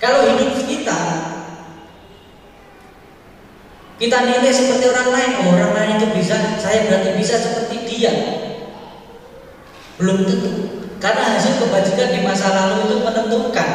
Kalau 0.03 0.27
hidup 0.27 0.59
kita 0.67 1.01
kita 4.03 4.19
nilai 4.27 4.51
seperti 4.51 4.91
orang 4.91 5.11
lain, 5.15 5.31
oh, 5.39 5.55
orang 5.55 5.73
lain 5.75 5.93
itu 6.03 6.07
bisa, 6.19 6.35
saya 6.59 6.87
berarti 6.91 7.15
bisa 7.15 7.35
seperti 7.39 7.77
dia. 7.87 8.38
Belum 9.99 10.23
tentu. 10.23 10.51
Karena 10.99 11.39
hasil 11.39 11.63
kebajikan 11.63 12.11
di 12.11 12.21
masa 12.27 12.51
lalu 12.55 12.91
itu 12.91 12.97
menentukan 13.03 13.71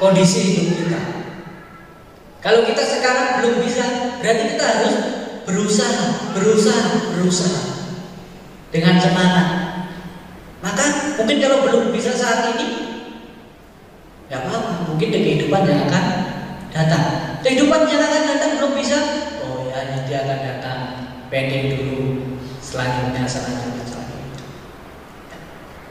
kondisi 0.00 0.40
hidup 0.40 0.68
kita. 0.80 1.00
Kalau 2.38 2.64
kita 2.64 2.82
sekarang 2.86 3.42
belum 3.42 3.54
bisa, 3.66 3.84
berarti 4.22 4.44
kita 4.56 4.64
harus 4.64 4.94
berusaha, 5.44 6.32
berusaha, 6.32 7.16
berusaha 7.16 7.60
dengan 8.70 8.96
semangat. 9.00 9.48
Maka 10.60 11.16
mungkin 11.20 11.36
kalau 11.42 11.66
belum 11.66 11.84
bisa 11.92 12.14
saat 12.14 12.54
ini, 12.56 12.68
ya 14.28 14.44
apa-apa. 14.44 14.88
Mungkin 14.92 15.08
di 15.12 15.18
kehidupan 15.24 15.64
yang 15.66 15.88
akan 15.88 16.04
datang. 16.72 17.04
Kehidupan 17.42 17.88
yang 17.88 18.02
akan 18.04 18.22
datang 18.36 18.50
belum 18.60 18.72
bisa. 18.76 18.98
Oh 19.44 19.68
ya, 19.68 19.84
nanti 19.96 20.12
akan 20.14 20.38
datang. 20.38 20.78
Pending 21.28 21.76
dulu. 21.76 22.00
Selanjutnya, 22.64 23.24
selanjutnya, 23.28 23.84
selanjutnya. 23.84 23.87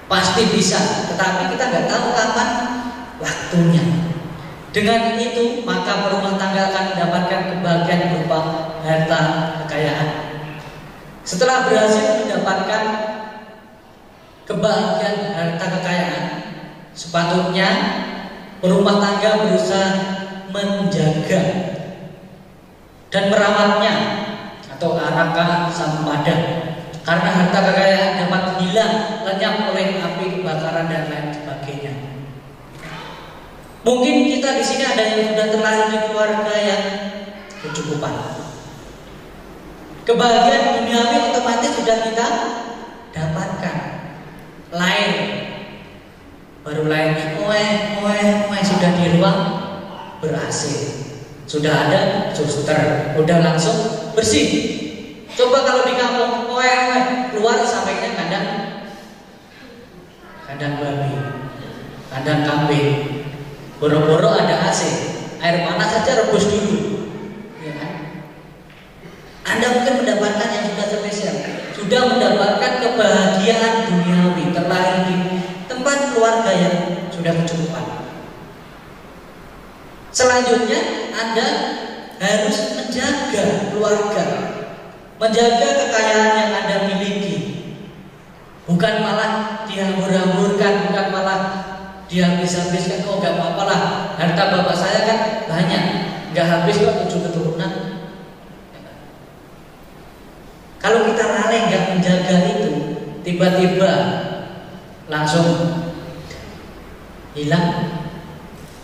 Pasti 0.07 0.43
bisa, 0.55 0.79
tetapi 1.11 1.51
kita 1.51 1.63
nggak 1.67 1.87
tahu 1.91 2.05
kapan 2.15 2.49
waktunya. 3.19 3.83
Dengan 4.71 5.19
itu, 5.19 5.67
maka 5.67 6.07
rumah 6.07 6.39
tangga 6.39 6.71
akan 6.71 6.83
mendapatkan 6.95 7.41
kebahagiaan 7.51 8.03
berupa 8.15 8.39
harta 8.87 9.21
kekayaan. 9.63 10.09
Setelah 11.27 11.67
berhasil 11.67 12.23
mendapatkan 12.23 12.83
kebahagiaan 14.47 15.17
harta 15.35 15.65
kekayaan 15.75 16.25
sepatutnya 16.95 17.69
rumah 18.63 18.97
tangga 19.03 19.43
berusaha 19.43 19.91
menjaga 20.49 21.41
dan 23.11 23.23
merawatnya 23.27 23.93
atau 24.71 24.95
araka 24.95 25.67
sampada 25.69 26.35
karena 27.07 27.29
harta 27.31 27.59
kekayaan 27.71 28.11
dapat 28.19 28.43
hilang 28.59 29.23
lenyap 29.23 29.71
oleh 29.71 29.95
api 29.95 30.25
kebakaran 30.27 30.91
dan 30.91 31.07
lain 31.07 31.27
sebagainya. 31.31 31.93
Mungkin 33.87 34.27
kita 34.27 34.59
di 34.59 34.63
sini 34.67 34.83
ada 34.83 35.03
yang 35.07 35.31
sudah 35.31 35.47
terlahir 35.47 35.87
di 35.87 35.99
keluarga 36.03 36.55
yang 36.59 36.83
kecukupan. 37.63 38.11
Kebahagiaan 40.03 40.83
duniawi 40.83 41.31
otomatis 41.31 41.71
sudah 41.79 41.97
kita 42.03 42.27
dapatkan. 43.15 43.77
Lain. 44.75 45.11
Baru 46.67 46.91
lain 46.91 47.39
oe 47.39 47.65
oe 48.03 48.19
oe 48.51 48.59
sudah 48.59 48.91
di 48.99 49.15
ruang 49.15 49.39
berhasil 50.19 51.07
sudah 51.47 51.87
ada 51.87 52.01
suster. 52.35 53.15
Udah 53.15 53.39
langsung 53.39 54.11
bersih 54.11 54.76
coba 55.37 55.57
kalau 55.61 55.85
di 55.85 55.93
kampung 55.93 56.49
oe 56.49 56.77
keluar 57.29 57.61
sampainya 57.61 58.17
kandang. 58.17 58.47
Kandang 60.49 60.73
babi 60.81 61.13
kandang 62.09 62.41
kambing. 62.43 62.89
Boro-boro 63.77 64.33
ada 64.33 64.73
AC. 64.73 64.81
Air 65.37 65.69
panas 65.69 65.93
saja 65.93 66.25
rebus 66.25 66.49
dulu. 66.49 66.77
Ya 67.61 67.77
kan? 67.77 67.91
Anda 69.45 69.67
mungkin 69.77 70.01
mendapatkan 70.01 70.49
yang 70.49 70.65
sudah 70.73 70.87
spesial. 70.89 71.35
Sudah 71.77 72.01
mendapatkan 72.09 72.81
kebahagiaan 72.81 73.73
duniawi 73.85 74.49
terlahir 74.49 74.97
di 75.05 75.17
tempat 75.69 75.97
keluarga 76.09 76.51
yang 76.57 76.75
sudah 77.13 77.37
kecukupan. 77.37 77.85
Selanjutnya 80.09 80.81
Anda 81.13 81.47
harus 82.17 82.57
menjaga 82.73 83.69
keluarga, 83.69 84.25
menjaga 85.17 85.67
kekayaan 85.85 86.31
yang 86.37 86.51
Anda 86.63 86.77
miliki. 86.89 87.35
Bukan 88.69 88.93
malah 89.01 89.63
dihambur-hamburkan, 89.65 90.89
bukan 90.89 91.07
malah 91.09 91.39
dihabis-habiskan. 92.05 93.07
Oh, 93.07 93.19
gak 93.19 93.35
apa-apa 93.39 93.63
lah. 93.65 93.81
Harta 94.17 94.43
bapak 94.53 94.75
saya 94.77 94.99
kan 95.07 95.19
banyak, 95.49 95.83
gak 96.35 96.47
habis 96.47 96.77
kok 96.81 97.05
tujuh 97.05 97.19
keturunan. 97.29 97.71
Kalau 100.77 101.03
kita 101.09 101.23
lalai 101.25 101.67
nggak 101.67 101.83
menjaga 101.89 102.35
itu, 102.53 102.71
tiba-tiba 103.25 103.91
langsung 105.09 105.47
hilang, 107.33 107.67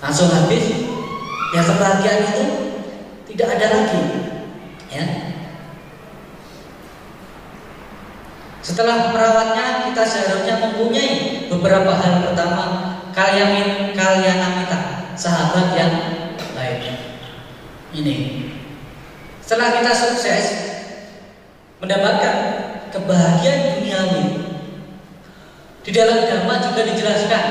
langsung 0.02 0.28
habis. 0.34 0.90
Ya 1.54 1.62
kebahagiaan 1.62 2.34
itu 2.34 2.46
tidak 3.30 3.62
ada 3.62 3.68
lagi. 3.72 4.02
Ya. 4.90 5.33
Setelah 8.64 9.12
merawatnya, 9.12 9.92
kita 9.92 10.04
seharusnya 10.08 10.56
mempunyai 10.64 11.46
beberapa 11.52 11.92
hal 12.00 12.24
pertama 12.24 12.96
kalian 13.12 13.92
kalian 13.92 14.40
amita 14.40 15.12
sahabat 15.20 15.76
yang 15.76 15.92
baik. 16.56 16.96
Ini. 17.92 18.16
Setelah 19.44 19.84
kita 19.84 19.92
sukses 19.92 20.46
mendapatkan 21.84 22.36
kebahagiaan 22.96 23.84
duniawi, 23.84 24.26
di 25.84 25.92
dalam 25.92 26.24
agama 26.24 26.64
juga 26.64 26.88
dijelaskan 26.88 27.44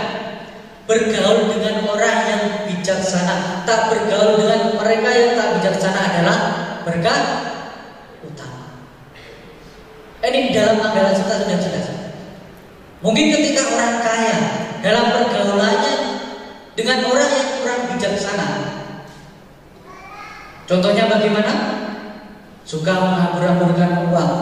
bergaul 0.89 1.53
dengan 1.53 1.85
orang 1.93 2.19
yang 2.25 2.43
bijaksana, 2.73 3.69
tak 3.69 3.93
bergaul 3.93 4.41
dengan 4.41 4.81
mereka 4.81 5.09
yang 5.13 5.31
tak 5.37 5.49
bijaksana 5.61 6.01
adalah 6.01 6.39
berkah. 6.89 7.52
Ini 10.23 10.55
dalam 10.55 10.79
agama 10.79 11.11
kita 11.19 11.35
sudah 11.43 11.59
jelas. 11.59 11.87
Mungkin 13.03 13.35
ketika 13.35 13.67
orang 13.75 13.99
kaya 14.07 14.37
dalam 14.79 15.11
pergaulannya 15.11 15.95
dengan 16.79 17.03
orang 17.11 17.31
yang 17.35 17.49
kurang 17.59 17.81
bijaksana. 17.91 18.49
Contohnya 20.71 21.11
bagaimana? 21.11 21.55
Suka 22.63 22.95
menghambur-hamburkan 22.95 24.15
uang. 24.15 24.35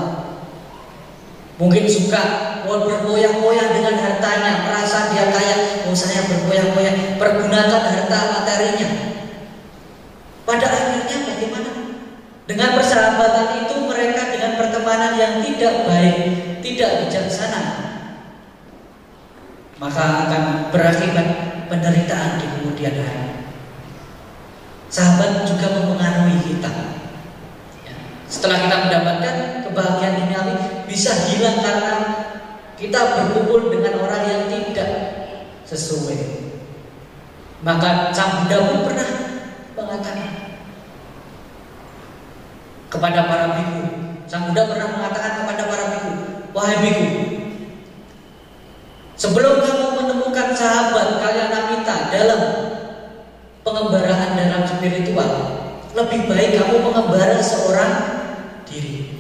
Mungkin 1.56 1.84
suka 1.88 2.22
mau 2.68 2.84
bergoyah-goyah 2.84 3.68
dengan 3.72 3.96
hartanya, 3.96 4.68
merasa 4.68 5.12
dia 5.12 5.32
kaya, 5.32 5.84
oh 5.88 5.96
saya 5.96 6.28
bergoyah-goyah, 6.28 7.16
pergunakan 7.16 7.82
harta 7.88 8.18
materinya. 8.36 8.88
Pada 10.44 10.66
akhirnya 10.68 11.16
bagaimana? 11.24 11.70
Dengan 12.44 12.68
persahabatan 12.76 13.46
itu 13.64 13.69
pertemanan 14.90 15.14
yang 15.22 15.34
tidak 15.38 15.86
baik, 15.86 16.18
tidak 16.66 16.90
bijaksana, 17.06 17.62
maka 19.78 20.26
akan 20.26 20.42
berakibat 20.74 21.28
penderitaan 21.70 22.42
di 22.42 22.46
kemudian 22.58 22.98
hari. 22.98 23.30
Sahabat 24.90 25.46
juga 25.46 25.78
mempengaruhi 25.78 26.42
kita. 26.42 26.74
Ya. 27.86 27.94
Setelah 28.26 28.66
kita 28.66 28.76
mendapatkan 28.90 29.34
kebahagiaan 29.70 30.26
duniawi 30.26 30.54
bisa 30.90 31.14
hilang 31.30 31.62
karena 31.62 31.94
kita 32.74 32.98
berkumpul 33.14 33.70
dengan 33.70 33.94
orang 34.02 34.26
yang 34.26 34.42
tidak 34.50 34.90
sesuai. 35.70 36.18
Maka 37.62 38.10
Sang 38.10 38.42
Buddha 38.42 38.58
pun 38.58 38.90
pernah 38.90 39.10
mengatakan 39.78 40.58
kepada 42.90 43.30
para 43.30 43.46
biku. 43.54 44.09
Sang 44.30 44.46
Buddha 44.46 44.62
pernah 44.70 44.94
mengatakan 44.94 45.42
kepada 45.42 45.66
para 45.66 45.84
biku, 45.90 46.10
wahai 46.54 46.78
biku, 46.86 47.06
sebelum 49.18 49.58
kamu 49.58 49.86
menemukan 49.98 50.54
sahabat 50.54 51.18
kalian 51.18 51.50
amita 51.50 52.14
dalam 52.14 52.40
pengembaraan 53.66 54.38
dalam 54.38 54.62
spiritual, 54.70 55.30
lebih 55.98 56.30
baik 56.30 56.62
kamu 56.62 56.78
mengembara 56.78 57.42
seorang 57.42 57.94
diri. 58.70 59.18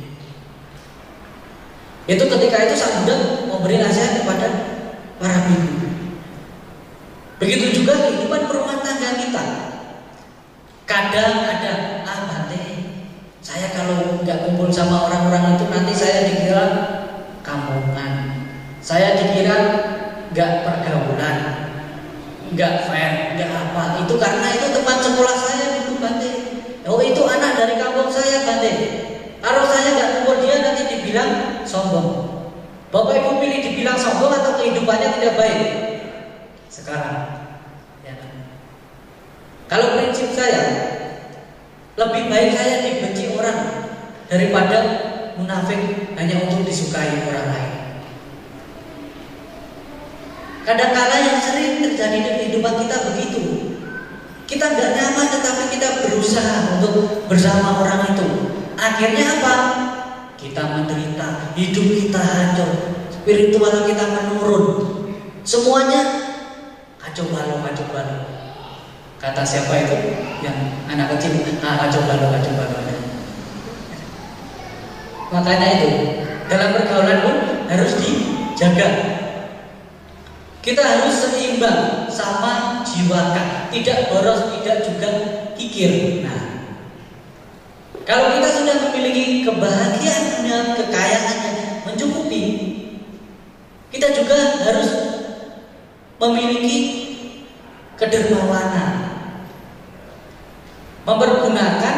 Itu 2.06 2.30
ketika 2.30 2.70
itu 2.70 2.78
Sang 2.78 3.02
Buddha 3.02 3.50
memberi 3.50 3.82
nasihat 3.82 4.22
kepada 4.22 4.46
para 5.18 5.42
biku. 5.50 5.90
Begitu 7.42 7.82
juga 7.82 7.98
kehidupan 7.98 8.46
rumah 8.46 8.78
tangga 8.78 9.18
kita. 9.18 9.42
Kadang 10.86 11.34
ada 11.50 11.99
saya 13.50 13.66
kalau 13.74 14.22
nggak 14.22 14.46
kumpul 14.46 14.70
sama 14.70 15.10
orang-orang 15.10 15.58
itu 15.58 15.66
nanti 15.74 15.90
saya 15.90 16.22
dikira 16.30 16.66
kampungan. 17.42 18.46
Saya 18.78 19.18
dikira 19.18 19.58
nggak 20.30 20.52
pergaulan, 20.62 21.38
nggak 22.54 22.74
fair, 22.86 23.34
nggak 23.34 23.50
apa. 23.50 24.06
Itu 24.06 24.14
karena 24.22 24.54
itu 24.54 24.70
teman 24.70 24.98
sekolah 25.02 25.34
saya 25.34 25.82
dulu 25.82 25.98
bante. 25.98 26.30
Oh 26.86 27.02
itu 27.02 27.22
anak 27.26 27.58
dari 27.58 27.74
kampung 27.74 28.06
saya 28.06 28.46
bante. 28.46 28.70
Kalau 29.42 29.66
saya 29.66 29.98
nggak 29.98 30.10
kumpul 30.14 30.36
dia 30.46 30.56
nanti 30.62 30.82
dibilang 30.86 31.30
sombong. 31.66 32.30
Bapak 32.94 33.18
Ibu 33.18 33.42
pilih 33.42 33.66
dibilang 33.66 33.98
sombong 33.98 34.30
atau 34.30 34.62
kehidupannya 34.62 35.18
tidak 35.18 35.34
baik? 35.34 35.60
Sekarang. 36.70 37.50
Ya. 38.06 38.14
Kalau 39.66 39.98
prinsip 39.98 40.38
saya, 40.38 40.89
lebih 41.98 42.22
baik 42.30 42.50
saya 42.54 42.74
dibenci 42.86 43.34
orang 43.34 43.60
daripada 44.30 44.78
munafik 45.34 46.12
hanya 46.14 46.36
untuk 46.46 46.62
disukai 46.62 47.26
orang 47.26 47.46
lain. 47.50 47.72
Kadang-kala 50.62 51.16
yang 51.18 51.38
sering 51.42 51.82
terjadi 51.82 52.18
di 52.20 52.30
kehidupan 52.36 52.74
kita 52.86 52.96
begitu. 53.10 53.42
Kita 54.46 54.66
nggak 54.66 54.90
nyaman 54.98 55.26
tetapi 55.30 55.64
kita 55.74 55.88
berusaha 56.06 56.78
untuk 56.78 57.26
bersama 57.26 57.82
orang 57.82 58.14
itu. 58.14 58.28
Akhirnya 58.78 59.26
apa? 59.40 59.54
kita 60.40 60.72
menderita, 60.72 61.52
hidup 61.52 61.86
kita 62.00 62.16
hancur, 62.16 62.70
spiritual 63.12 63.84
kita 63.84 64.04
menurun. 64.08 64.64
Semuanya 65.44 66.00
kacau 66.96 67.28
balau, 67.28 67.60
kacau 67.60 67.86
balau. 67.92 68.39
Kata 69.20 69.44
siapa 69.44 69.84
itu? 69.84 69.96
Yang 70.40 70.56
anak 70.88 71.12
kecil, 71.16 71.44
ah, 71.60 71.76
kacau 71.84 72.08
balau, 72.08 72.32
kacau 72.32 72.52
balau. 72.56 72.80
Makanya 75.30 75.68
itu 75.78 75.90
dalam 76.50 76.74
pergaulan 76.74 77.22
pun 77.22 77.36
harus 77.70 77.92
dijaga. 78.02 78.88
Kita 80.60 80.82
harus 80.82 81.14
seimbang 81.22 82.10
sama 82.10 82.82
jiwa 82.82 83.32
tidak 83.70 84.10
boros, 84.10 84.58
tidak 84.58 84.82
juga 84.84 85.08
kikir. 85.54 86.20
Nah, 86.26 86.74
kalau 88.02 88.34
kita 88.36 88.48
sudah 88.50 88.76
memiliki 88.90 89.46
kebahagiaan 89.46 90.24
dunia, 90.36 90.58
kekayaannya 90.74 91.86
mencukupi, 91.86 92.42
kita 93.94 94.10
juga 94.12 94.60
harus 94.66 94.90
memiliki 96.18 96.78
kedermawanan. 97.94 98.99
Mempergunakan 101.10 101.96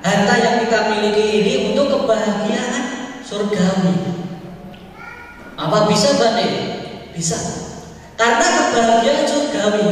harta 0.00 0.34
yang 0.40 0.56
kita 0.64 0.88
miliki 0.88 1.44
ini 1.44 1.52
untuk 1.68 2.00
kebahagiaan 2.00 2.84
surgawi. 3.20 3.92
Apa 5.52 5.84
bisa 5.84 6.16
Bante? 6.16 6.48
Bisa. 7.12 7.36
Karena 8.16 8.72
kebahagiaan 8.72 9.28
surgawi 9.28 9.88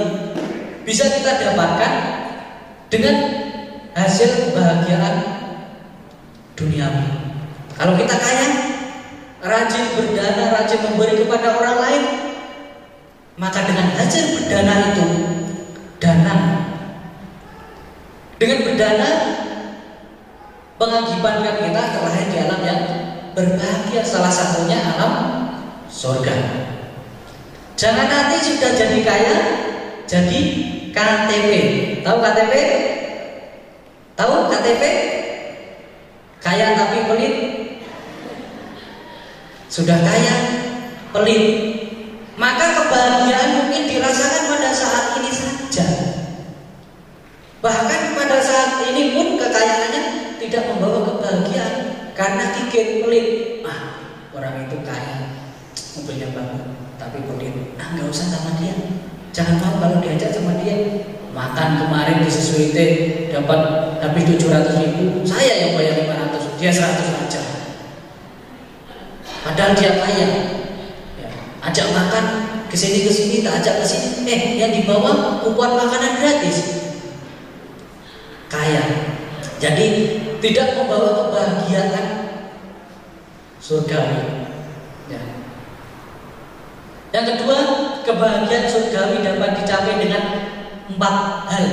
bisa 0.88 1.04
kita 1.04 1.36
dapatkan 1.36 1.92
dengan 2.88 3.16
hasil 3.92 4.48
kebahagiaan 4.48 5.16
duniawi. 6.56 7.08
Kalau 7.76 7.92
kita 7.92 8.16
kaya, 8.16 8.48
rajin 9.44 9.84
berdana, 10.00 10.56
rajin 10.56 10.80
memberi 10.80 11.20
kepada 11.20 11.60
orang 11.60 11.76
lain, 11.76 12.02
maka 13.36 13.68
dengan 13.68 13.92
hasil 14.00 14.32
berdana 14.32 14.96
itu, 14.96 15.06
dana 16.00 16.65
dengan 18.36 18.58
berdana 18.68 19.10
mengakibatkan 20.76 21.56
kita 21.56 21.82
terlahir 21.96 22.26
di 22.28 22.36
alam 22.44 22.60
yang 22.60 22.82
berbahagia 23.32 24.04
salah 24.04 24.32
satunya 24.32 24.76
alam 24.76 25.12
surga. 25.88 26.36
Jangan 27.76 28.08
nanti 28.08 28.36
sudah 28.40 28.72
jadi 28.72 28.98
kaya, 29.04 29.36
jadi 30.08 30.40
KTP. 30.92 31.52
Tahu 32.00 32.16
KTP? 32.20 32.54
Tahu 34.16 34.34
KTP? 34.48 34.82
Kaya 36.40 36.72
tapi 36.76 37.04
pelit. 37.04 37.34
Sudah 39.68 40.00
kaya, 40.00 40.36
pelit. 41.12 41.44
Maka 42.36 42.64
kebahagiaan 42.80 43.64
mungkin 43.64 43.88
dirasakan 43.88 44.44
pada 44.52 44.70
saat 44.72 45.20
ini. 45.20 45.35
Bahkan 47.66 48.02
pada 48.14 48.38
saat 48.38 48.78
ini 48.86 49.10
pun 49.10 49.34
kekayaannya 49.34 50.02
tidak 50.38 50.70
membawa 50.70 51.02
kebahagiaan 51.02 51.74
karena 52.14 52.54
kikir 52.54 53.02
pelit. 53.02 53.26
Ah, 53.66 53.98
orang 54.30 54.70
itu 54.70 54.86
kaya, 54.86 55.42
mobilnya 55.98 56.30
bagus, 56.30 56.62
tapi 56.94 57.26
pelit. 57.26 57.74
Ah, 57.74 57.90
nggak 57.98 58.06
usah 58.06 58.30
sama 58.30 58.54
dia. 58.62 58.74
Jangan 59.34 59.58
mau 59.58 59.82
kalau 59.82 59.98
diajak 59.98 60.30
sama 60.30 60.62
dia. 60.62 61.02
Makan 61.34 61.82
kemarin 61.82 62.22
di 62.22 62.30
Sesuite 62.30 62.86
dapat 63.28 63.60
habis 64.00 64.24
700 64.24 64.80
ribu, 64.80 65.26
saya 65.26 65.68
yang 65.68 65.76
bayar 65.76 66.00
500 66.06 66.46
dia 66.56 66.72
100 66.72 67.20
aja 67.28 67.40
padahal 69.44 69.72
dia 69.76 69.92
kaya 70.00 70.28
ya, 71.20 71.28
ajak 71.68 71.86
makan 71.92 72.24
ke 72.66 72.76
sini 72.76 73.06
ke 73.06 73.12
sini 73.12 73.36
tak 73.46 73.62
ajak 73.62 73.84
ke 73.84 73.86
sini 73.86 74.08
eh 74.26 74.40
yang 74.58 74.72
dibawa 74.72 75.38
kupuan 75.44 75.76
makanan 75.76 76.18
gratis 76.18 76.85
kaya. 78.50 78.84
Jadi 79.56 79.86
tidak 80.40 80.76
membawa 80.76 81.26
kebahagiaan 81.26 82.06
surgawi. 83.56 84.22
Ya. 85.06 85.22
yang 87.14 87.26
kedua 87.30 87.58
kebahagiaan 88.02 88.66
surgawi 88.66 89.22
dapat 89.22 89.50
dicapai 89.62 89.94
dengan 90.02 90.22
empat 90.92 91.16
hal. 91.50 91.66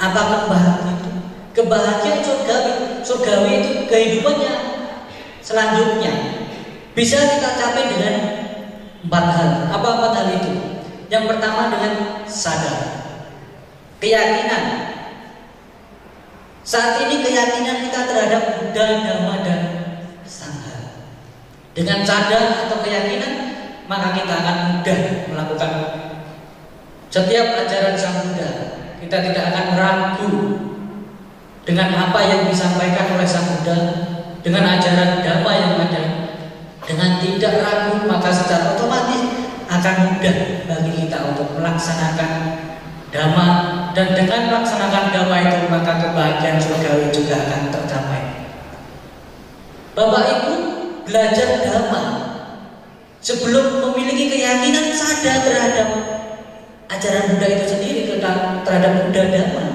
Apa 0.00 0.20
kebahagiaan 0.46 0.98
itu? 0.98 1.10
Kebahagiaan 1.52 2.22
surgawi 2.24 2.72
surgawi 3.04 3.50
itu 3.60 3.70
kehidupannya 3.86 4.54
selanjutnya. 5.44 6.12
Bisa 6.96 7.18
kita 7.18 7.50
capai 7.60 7.92
dengan 7.92 8.14
empat 9.04 9.24
hal. 9.36 9.50
Apa 9.68 9.88
empat 10.00 10.12
hal 10.16 10.28
itu? 10.40 10.52
Yang 11.12 11.24
pertama 11.36 11.68
dengan 11.68 12.24
sadar. 12.24 12.78
Keyakinan 14.00 14.91
saat 16.62 17.02
ini 17.02 17.26
keyakinan 17.26 17.90
kita 17.90 18.00
terhadap 18.06 18.42
Buddha, 18.62 18.86
Dhamma, 19.02 19.34
dan 19.42 19.60
Sangha. 20.22 21.02
Dengan 21.74 22.06
sadar 22.06 22.66
atau 22.66 22.78
keyakinan, 22.86 23.34
maka 23.90 24.14
kita 24.14 24.30
akan 24.30 24.56
mudah 24.78 24.98
melakukan 25.26 25.72
setiap 27.10 27.66
ajaran 27.66 27.98
Sang 27.98 28.16
Buddha. 28.24 28.50
Kita 29.02 29.16
tidak 29.18 29.44
akan 29.50 29.66
ragu 29.74 30.32
dengan 31.66 31.90
apa 31.90 32.20
yang 32.22 32.46
disampaikan 32.46 33.18
oleh 33.18 33.26
Sang 33.26 33.58
Buddha, 33.58 33.78
dengan 34.46 34.78
ajaran 34.78 35.20
Dhamma 35.20 35.52
yang 35.52 35.74
ada. 35.82 36.04
Dengan 36.82 37.22
tidak 37.22 37.62
ragu, 37.62 38.06
maka 38.06 38.30
secara 38.30 38.74
otomatis 38.74 39.22
akan 39.70 40.14
mudah 40.14 40.66
bagi 40.66 40.92
kita 40.94 41.18
untuk 41.34 41.58
melaksanakan 41.58 42.30
Dhamma 43.12 43.48
dan 43.92 44.16
dengan 44.16 44.48
melaksanakan 44.48 45.12
dhamma 45.12 45.36
itu 45.44 45.68
maka 45.68 46.00
kebahagiaan 46.00 46.56
surgawi 46.56 47.12
juga 47.12 47.44
akan 47.44 47.68
tercapai. 47.68 48.22
Bapak 49.92 50.24
Ibu 50.32 50.54
belajar 51.04 51.60
dhamma 51.60 52.02
sebelum 53.20 53.84
memiliki 53.84 54.32
keyakinan 54.32 54.96
sadar 54.96 55.44
terhadap 55.44 55.88
ajaran 56.88 57.36
Buddha 57.36 57.48
itu 57.52 57.64
sendiri 57.68 58.00
terhadap 58.64 58.92
Buddha 59.04 59.22
dhamma. 59.28 59.66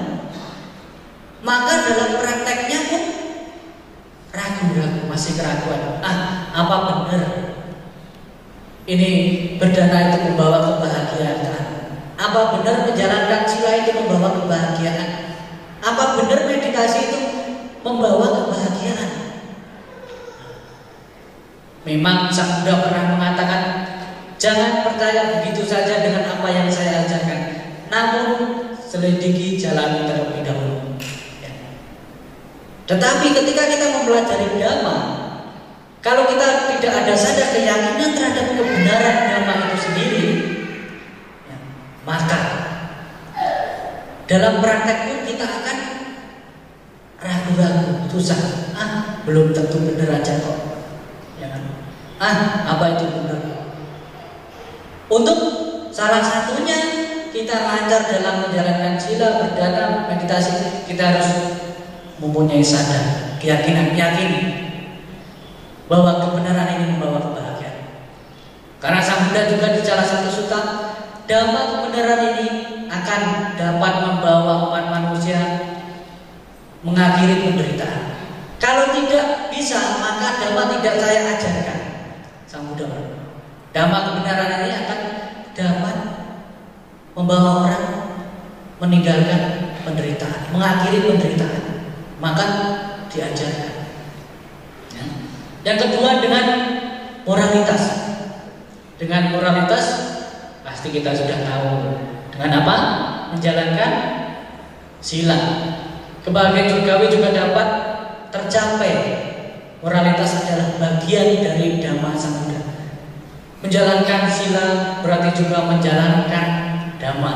Maka 1.38 1.74
dalam 1.86 2.10
prakteknya 2.18 2.90
pun 2.90 3.02
ragu-ragu 4.34 5.00
masih 5.06 5.38
keraguan. 5.38 6.02
Ah, 6.02 6.50
apa 6.58 7.06
benar 7.06 7.22
ini 8.90 9.10
berdana 9.62 10.10
itu 10.10 10.18
membawa 10.26 10.58
kebahagiaan? 10.74 11.07
Apa 12.28 12.60
benar 12.60 12.84
menjalankan 12.84 13.48
sila 13.48 13.72
itu 13.80 14.04
membawa 14.04 14.36
kebahagiaan? 14.36 15.32
Apa 15.80 16.20
benar 16.20 16.44
meditasi 16.44 17.08
itu 17.08 17.20
membawa 17.80 18.44
kebahagiaan? 18.44 19.10
Memang 21.88 22.28
Sang 22.28 22.60
Buddha 22.60 22.84
pernah 22.84 23.16
mengatakan 23.16 23.62
Jangan 24.36 24.84
percaya 24.84 25.40
begitu 25.40 25.64
saja 25.64 26.04
dengan 26.04 26.28
apa 26.36 26.44
yang 26.52 26.68
saya 26.68 27.08
ajarkan 27.08 27.40
Namun 27.88 28.28
selidiki 28.76 29.56
jalan 29.56 30.04
terlebih 30.04 30.44
dahulu 30.44 31.00
ya. 31.40 31.50
Tetapi 32.84 33.26
ketika 33.32 33.62
kita 33.72 33.86
mempelajari 33.88 34.60
Dhamma 34.60 34.96
Kalau 36.04 36.28
kita 36.28 36.76
tidak 36.76 36.92
ada 36.92 37.14
sadar 37.16 37.56
keyakinan 37.56 38.12
terhadap 38.12 38.52
kebenaran 38.52 39.16
Dhamma 39.32 39.54
itu 39.64 39.76
sendiri 39.80 40.17
maka 42.08 42.40
dalam 44.24 44.64
praktek 44.64 44.98
pun 45.04 45.18
kita 45.28 45.44
akan 45.44 45.78
ragu-ragu, 47.20 48.08
susah. 48.08 48.72
Ah, 48.72 49.20
belum 49.28 49.52
tentu 49.52 49.84
benar 49.84 50.16
aja 50.16 50.40
kok. 50.40 50.58
Ya 51.36 51.52
kan? 51.52 51.64
Ah, 52.16 52.64
apa 52.64 52.96
itu 52.96 53.04
benar? 53.12 53.40
Untuk 55.08 55.38
salah 55.92 56.24
satunya 56.24 56.76
kita 57.28 57.56
lancar 57.60 58.08
dalam 58.08 58.48
menjalankan 58.48 58.96
sila, 58.96 59.44
berdana, 59.44 60.08
meditasi, 60.08 60.88
kita 60.88 61.12
harus 61.12 61.28
mempunyai 62.20 62.64
sadar, 62.64 63.36
keyakinan, 63.36 63.92
yakin 63.92 64.32
bahwa 65.88 66.20
kebenaran 66.20 66.68
ini 66.76 66.84
membawa 66.96 67.20
kebahagiaan. 67.20 67.88
Karena 68.80 69.00
Sang 69.00 69.28
Buddha 69.28 69.48
juga 69.48 69.72
di 69.72 69.80
salah 69.80 70.04
satu 70.04 70.28
Dhamma 71.28 71.60
kebenaran 71.68 72.40
ini 72.40 72.48
akan 72.88 73.20
dapat 73.60 73.94
membawa 74.00 74.72
umat 74.72 74.84
manusia 74.88 75.60
mengakhiri 76.80 77.44
penderitaan. 77.44 78.16
Kalau 78.56 78.96
tidak 78.96 79.52
bisa, 79.52 79.76
maka 80.00 80.40
dhamma 80.40 80.72
tidak 80.72 80.96
saya 80.96 81.36
ajarkan. 81.36 81.78
Sang 82.48 82.72
Buddha. 82.72 82.88
Dhamma 83.76 84.08
kebenaran 84.08 84.64
ini 84.64 84.72
akan 84.72 85.00
dapat 85.52 85.96
membawa 87.12 87.50
orang 87.68 87.86
meninggalkan 88.80 89.76
penderitaan, 89.84 90.48
mengakhiri 90.48 91.12
penderitaan. 91.12 91.92
Maka 92.24 92.44
diajarkan. 93.12 93.74
Ya. 94.96 95.04
Yang 95.60 95.78
kedua 95.92 96.24
dengan 96.24 96.46
moralitas. 97.28 98.16
Dengan 98.96 99.30
moralitas 99.36 100.17
Pasti 100.78 100.94
kita 100.94 101.10
sudah 101.10 101.42
tahu 101.42 101.70
dengan 102.30 102.62
apa? 102.62 102.76
Menjalankan 103.34 103.92
sila. 105.02 105.38
Kebahagiaan 106.22 106.70
surgawi 106.70 107.10
juga 107.10 107.34
dapat 107.34 107.68
tercapai. 108.30 108.94
Moralitas 109.82 110.46
adalah 110.46 110.78
bagian 110.78 111.42
dari 111.42 111.82
dhamma 111.82 112.14
samudra. 112.14 112.62
Menjalankan 113.58 114.30
sila 114.30 114.66
berarti 115.02 115.42
juga 115.42 115.66
menjalankan 115.66 116.46
dhamma 117.02 117.34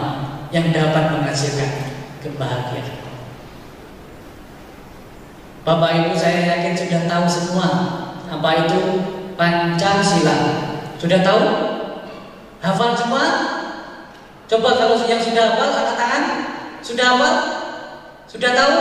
yang 0.54 0.70
dapat 0.70 1.10
menghasilkan 1.10 1.98
kebahagiaan. 2.22 2.94
Bapak 5.66 5.90
Ibu 5.98 6.14
saya 6.14 6.46
yakin 6.46 6.78
sudah 6.78 7.10
tahu 7.10 7.26
semua 7.26 7.68
apa 8.30 8.70
itu 8.70 9.02
Pancasila. 9.34 10.38
Sudah 10.94 11.26
tahu? 11.26 11.42
Hafal 12.62 12.94
semua? 12.94 13.26
Coba 14.46 14.68
kalau 14.78 15.02
yang 15.10 15.18
sudah 15.18 15.44
hafal 15.50 15.70
angkat 15.74 15.96
tangan. 15.98 16.24
Sudah 16.78 17.06
hafal? 17.10 17.34
Sudah 18.30 18.50
tahu? 18.54 18.76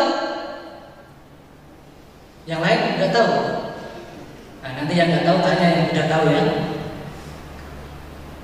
Yang 2.45 2.61
lain 2.61 2.79
sudah 2.93 3.09
tahu. 3.09 3.33
Nah, 4.61 4.71
nanti 4.77 4.93
yang 4.93 5.09
nggak 5.09 5.25
tahu 5.25 5.37
tanya 5.41 5.67
yang 5.73 5.87
sudah 5.89 6.05
tahu 6.05 6.25
ya. 6.29 6.43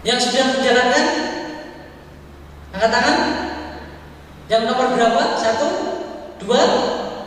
Yang 0.02 0.20
sudah 0.26 0.44
menjalankan? 0.58 1.06
Angkat 2.74 2.90
tangan. 2.90 3.18
Yang 4.50 4.62
nomor 4.74 4.88
berapa? 4.98 5.24
Satu, 5.38 5.70
dua, 6.42 6.62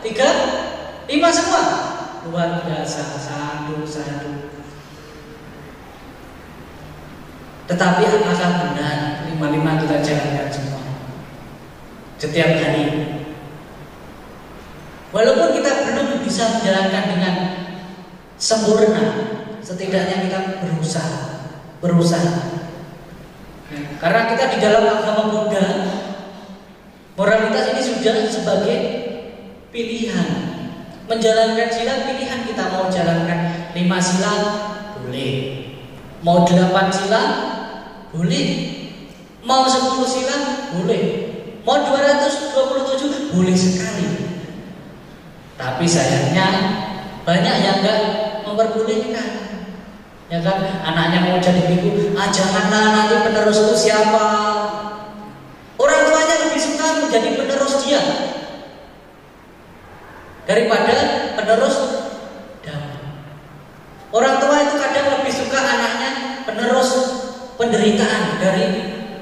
tiga, 0.03 0.29
lima 1.07 1.29
semua. 1.31 1.63
Luar 2.27 2.59
biasa. 2.67 3.01
Satu, 3.15 3.87
satu. 3.87 4.40
Tetapi 7.71 8.03
apakah 8.03 8.51
benar 8.67 9.23
lima-lima 9.31 9.79
kita 9.79 10.03
jalankan 10.03 10.51
semua 10.51 10.83
setiap 12.19 12.59
hari? 12.59 13.15
Walaupun 15.15 15.55
kita 15.55 15.71
belum 15.87 16.19
bisa 16.19 16.59
menjalankan 16.59 17.03
dengan 17.15 17.35
sempurna, 18.35 19.05
setidaknya 19.63 20.27
kita 20.27 20.39
berusaha, 20.59 21.47
berusaha. 21.79 22.59
Karena 24.03 24.21
kita 24.35 24.43
di 24.51 24.57
dalam 24.59 24.83
agama 24.91 25.31
Buddha, 25.31 25.67
moralitas 27.15 27.71
ini 27.71 27.81
sudah 27.87 28.27
sebagai 28.27 28.79
pilihan. 29.71 30.27
Menjalankan 31.07 31.71
sila 31.71 32.03
pilihan 32.07 32.43
kita 32.47 32.63
mau 32.71 32.91
jalankan 32.91 33.71
lima 33.75 33.99
sila 33.99 34.31
boleh, 34.95 35.35
mau 36.23 36.47
delapan 36.47 36.87
sila 36.87 37.50
boleh. 38.13 38.45
Mau 39.41 39.65
10 39.65 40.05
sila? 40.05 40.37
Boleh. 40.77 41.01
Mau 41.65 41.81
227? 41.81 43.33
Boleh 43.33 43.55
sekali. 43.57 44.07
Tapi 45.57 45.85
sayangnya 45.85 46.47
banyak 47.25 47.55
yang 47.63 47.81
enggak 47.81 47.99
memperbolehkan. 48.45 49.29
Ya 50.31 50.39
kan, 50.39 50.63
anaknya 50.63 51.27
mau 51.27 51.43
jadi 51.43 51.67
biku, 51.67 52.15
ah 52.15 52.31
janganlah 52.31 52.95
nanti 52.95 53.19
penerus 53.19 53.67
itu 53.67 53.75
siapa? 53.75 54.27
Orang 55.75 56.07
tuanya 56.07 56.35
lebih 56.47 56.61
suka 56.61 57.03
menjadi 57.03 57.35
penerus 57.35 57.83
dia 57.83 57.99
daripada 60.47 60.95
penerus 61.35 61.75
Orang 64.11 64.43
tua 64.43 64.59
itu 64.67 64.75
kadang 64.75 65.07
lebih 65.19 65.31
suka 65.31 65.55
anaknya 65.55 66.43
penerus 66.43 66.89
penderitaan 67.81 68.37
dari 68.37 68.65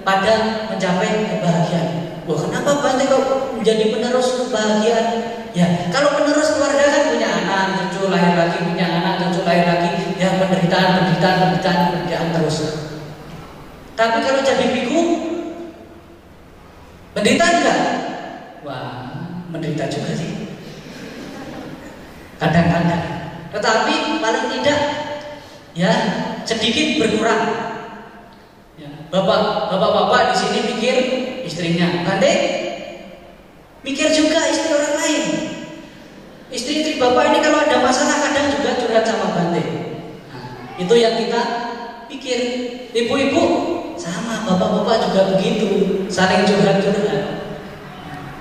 pada 0.03 0.67
mencapai 0.67 1.31
kebahagiaan. 1.31 1.87
Wah, 2.27 2.39
kenapa 2.43 2.83
Bante 2.83 3.07
kok 3.07 3.55
menjadi 3.55 3.87
penerus 3.87 4.35
kebahagiaan? 4.35 5.07
Ya, 5.55 5.87
kalau 5.87 6.19
penerus 6.19 6.59
keluarga 6.59 6.91
kan 6.91 7.03
punya 7.15 7.29
anak, 7.39 7.87
cucu 7.87 8.11
lahir 8.11 8.35
lagi, 8.35 8.59
punya 8.67 8.85
anak, 8.99 9.31
cucu 9.31 9.47
lahir 9.47 9.63
lagi, 9.63 9.87
ya 10.19 10.35
penderitaan, 10.35 10.89
penderitaan, 10.99 11.35
penderitaan, 11.39 11.79
penderitaan 11.87 12.27
terus. 12.35 12.57
Tapi 13.95 14.17
kalau 14.27 14.43
jadi 14.43 14.65
biku, 14.75 15.01
menderita 17.15 17.45
enggak? 17.47 17.79
Wah, 18.67 19.23
menderita 19.55 19.87
juga 19.87 20.11
sih. 20.19 20.51
Kadang-kadang. 22.35 23.03
Tetapi 23.55 24.19
paling 24.19 24.45
tidak 24.51 24.79
ya 25.79 25.93
sedikit 26.43 26.99
berkurang. 26.99 27.68
Bapak, 29.09 29.73
bapak-bapak 29.73 30.21
di 30.29 30.35
sini 30.37 30.59
mikir 30.69 30.95
istrinya, 31.41 32.05
Bante 32.05 32.33
mikir 33.81 34.13
juga 34.13 34.37
istri 34.53 34.69
orang 34.69 34.95
lain. 35.01 35.23
Istri-istri 36.53 37.01
bapak 37.01 37.33
ini 37.33 37.41
kalau 37.41 37.65
ada 37.65 37.81
masalah 37.81 38.21
kadang 38.21 38.53
juga 38.53 38.77
curhat 38.77 39.05
sama 39.09 39.33
Bante. 39.33 39.65
Nah, 40.29 40.77
itu 40.77 40.93
yang 40.93 41.17
kita 41.17 41.41
pikir. 42.05 42.39
Ibu-ibu 42.89 43.43
sama 43.97 44.45
bapak-bapak 44.49 45.09
juga 45.09 45.21
begitu, 45.33 45.69
saling 46.09 46.45
curhat-curhat. 46.45 47.49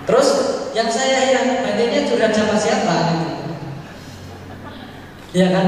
Terus 0.09 0.29
yang 0.77 0.89
saya 0.93 1.33
heran, 1.33 1.65
Bantenya 1.65 2.09
curhat 2.09 2.33
sama 2.37 2.61
siapa? 2.61 2.97
Ya 5.33 5.49
kan, 5.53 5.67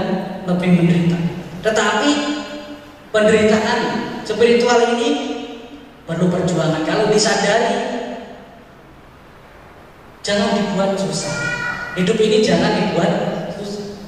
lebih 0.48 0.80
menderita. 0.80 1.16
Tetapi 1.60 2.10
penderitaan 3.12 4.09
spiritual 4.30 4.78
ini 4.94 5.10
perlu 6.06 6.30
perjuangan. 6.30 6.86
Kalau 6.86 7.10
disadari, 7.10 7.76
jangan 10.22 10.54
dibuat 10.54 10.94
susah. 10.94 11.34
Hidup 11.98 12.18
ini 12.22 12.38
jangan 12.38 12.70
dibuat 12.78 13.12
susah. 13.58 13.98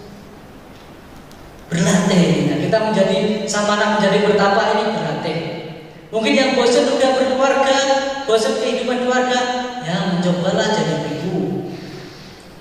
Berlatih. 1.67 2.55
Nah, 2.55 2.59
kita 2.63 2.79
menjadi 2.79 3.19
samana 3.51 3.99
menjadi 3.99 4.19
bertapa 4.31 4.63
ini 4.79 4.85
berlatih. 4.95 5.39
Mungkin 6.15 6.33
yang 6.37 6.51
bosan 6.55 6.93
udah 6.93 7.11
berkeluarga, 7.19 7.79
bosan 8.29 8.61
kehidupan 8.61 9.09
keluarga, 9.09 9.41
ya 9.83 10.13
mencobalah 10.13 10.71
jadi 10.77 11.09
minggu. 11.09 11.73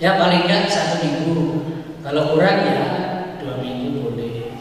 Ya 0.01 0.17
paling 0.17 0.49
enggak 0.49 0.71
satu 0.71 1.03
minggu. 1.03 1.37
Kalau 2.01 2.33
kurang 2.33 2.57
ya 2.65 2.81
dua 3.37 3.61
minggu 3.61 4.01
boleh. 4.01 4.55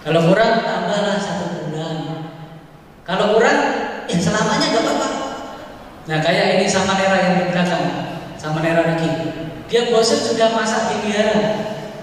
Kalau 0.00 0.30
kurang 0.30 0.62
tambahlah 0.62 1.18
satu. 1.20 1.33
Kalau 3.04 3.36
kurang 3.36 3.60
ya 4.08 4.16
selamanya 4.16 4.66
gak 4.72 4.84
apa-apa. 4.84 5.08
Nah 6.08 6.18
kayak 6.24 6.60
ini 6.60 6.66
sama 6.68 6.96
Nera 6.96 7.16
yang 7.20 7.34
di 7.40 7.44
belakang, 7.52 7.84
sama 8.40 8.64
Nera 8.64 8.96
lagi. 8.96 9.08
Dia 9.68 9.88
bosan 9.88 10.20
sudah 10.20 10.52
masak 10.52 10.92
di 10.92 10.96
biara, 11.08 11.40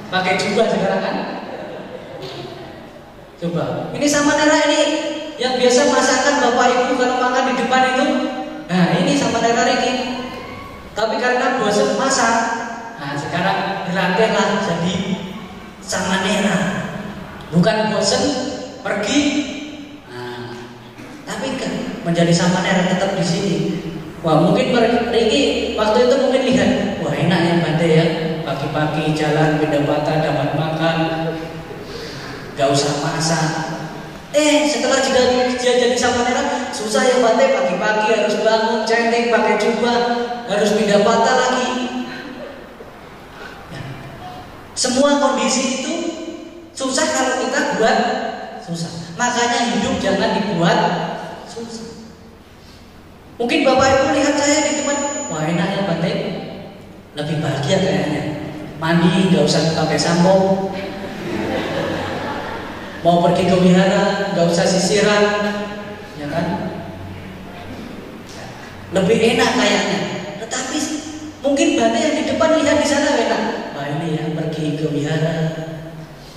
pakai 0.09 0.37
jubah 0.37 0.65
sekarang 0.69 1.01
kan? 1.01 1.15
Coba, 3.37 3.89
ini 3.93 4.05
sama 4.05 4.37
Nera 4.37 4.57
ini 4.69 4.81
yang 5.37 5.57
biasa 5.57 5.89
masakan 5.89 6.35
bapak 6.41 6.67
ibu 6.69 6.93
kalau 6.97 7.17
makan 7.17 7.49
di 7.49 7.53
depan 7.65 7.83
itu, 7.97 8.07
nah 8.69 8.93
ini 8.97 9.13
sama 9.17 9.41
Nera 9.41 9.65
ini. 9.81 9.93
Tapi 10.97 11.17
karena 11.17 11.61
bosan 11.61 11.97
masak, 11.97 12.35
nah 13.01 13.17
sekarang 13.17 13.89
dilatihlah 13.89 14.65
jadi 14.65 14.95
sama 15.81 16.25
Nera. 16.25 16.57
Bukan 17.53 17.93
bosan 17.93 18.23
pergi, 18.81 19.19
kan 21.61 21.71
menjadi 22.01 22.33
sama 22.33 22.65
Nera 22.65 22.89
tetap 22.89 23.13
di 23.13 23.21
sini. 23.21 23.57
Wah 24.21 24.37
mungkin 24.37 24.73
Riki 25.09 25.73
waktu 25.73 26.05
itu 26.05 26.15
mungkin 26.21 26.41
lihat, 26.45 26.69
wah 27.01 27.13
enak 27.13 27.39
ya 27.41 27.53
Bante 27.61 27.87
ya, 27.89 28.05
pagi-pagi 28.45 29.17
jalan 29.17 29.57
beda 29.57 29.81
dapat 30.21 30.49
makan, 30.53 30.97
gak 32.53 32.69
usah 32.69 33.01
masak. 33.01 33.49
Eh 34.31 34.69
setelah 34.69 35.01
dia, 35.01 35.49
dia 35.57 35.73
jadi 35.73 35.97
sama 35.97 36.21
Nera, 36.21 36.69
susah 36.69 37.01
ya 37.01 37.17
Bante 37.25 37.49
pagi-pagi 37.49 38.07
harus 38.13 38.35
bangun, 38.45 38.85
centeng, 38.85 39.33
pakai 39.33 39.57
jubah, 39.57 39.99
harus 40.45 40.69
pindah 40.77 41.01
lagi. 41.33 41.69
Ya. 43.73 43.81
Semua 44.77 45.17
kondisi 45.17 45.81
itu 45.81 45.93
susah 46.77 47.09
kalau 47.09 47.41
kita 47.41 47.81
buat 47.81 47.97
susah. 48.61 49.17
Makanya 49.17 49.75
hidup 49.75 49.97
jangan 49.97 50.37
dibuat 50.37 50.79
susah. 51.51 51.87
Mungkin 53.35 53.67
bapak 53.67 53.87
ibu 53.89 54.07
lihat 54.15 54.35
saya 54.39 54.69
di 54.69 54.71
tempat, 54.79 55.27
wah 55.27 55.43
enak 55.43 55.67
ya 55.73 55.81
Bante, 55.89 56.11
lebih 57.17 57.37
bahagia 57.43 57.77
kayaknya. 57.81 58.23
Mandi 58.79 59.29
nggak 59.29 59.45
usah 59.45 59.75
pakai 59.75 59.99
sampo, 59.99 60.69
mau 63.01 63.17
pergi 63.25 63.49
ke 63.49 63.57
wihara 63.59 64.33
nggak 64.33 64.47
usah 64.47 64.65
sisiran, 64.65 65.25
ya 66.21 66.27
kan? 66.29 66.45
Lebih 68.93 69.17
enak 69.35 69.51
kayaknya. 69.57 69.99
Tetapi 70.45 70.77
mungkin 71.41 71.67
Bante 71.81 71.97
yang 71.97 72.15
di 72.21 72.23
depan 72.29 72.61
lihat 72.61 72.77
di 72.77 72.87
sana 72.87 73.09
enak. 73.17 73.41
Wah 73.73 73.85
ini 73.89 74.21
ya 74.21 74.23
pergi 74.37 74.77
ke 74.77 74.85
wihara, 74.93 75.37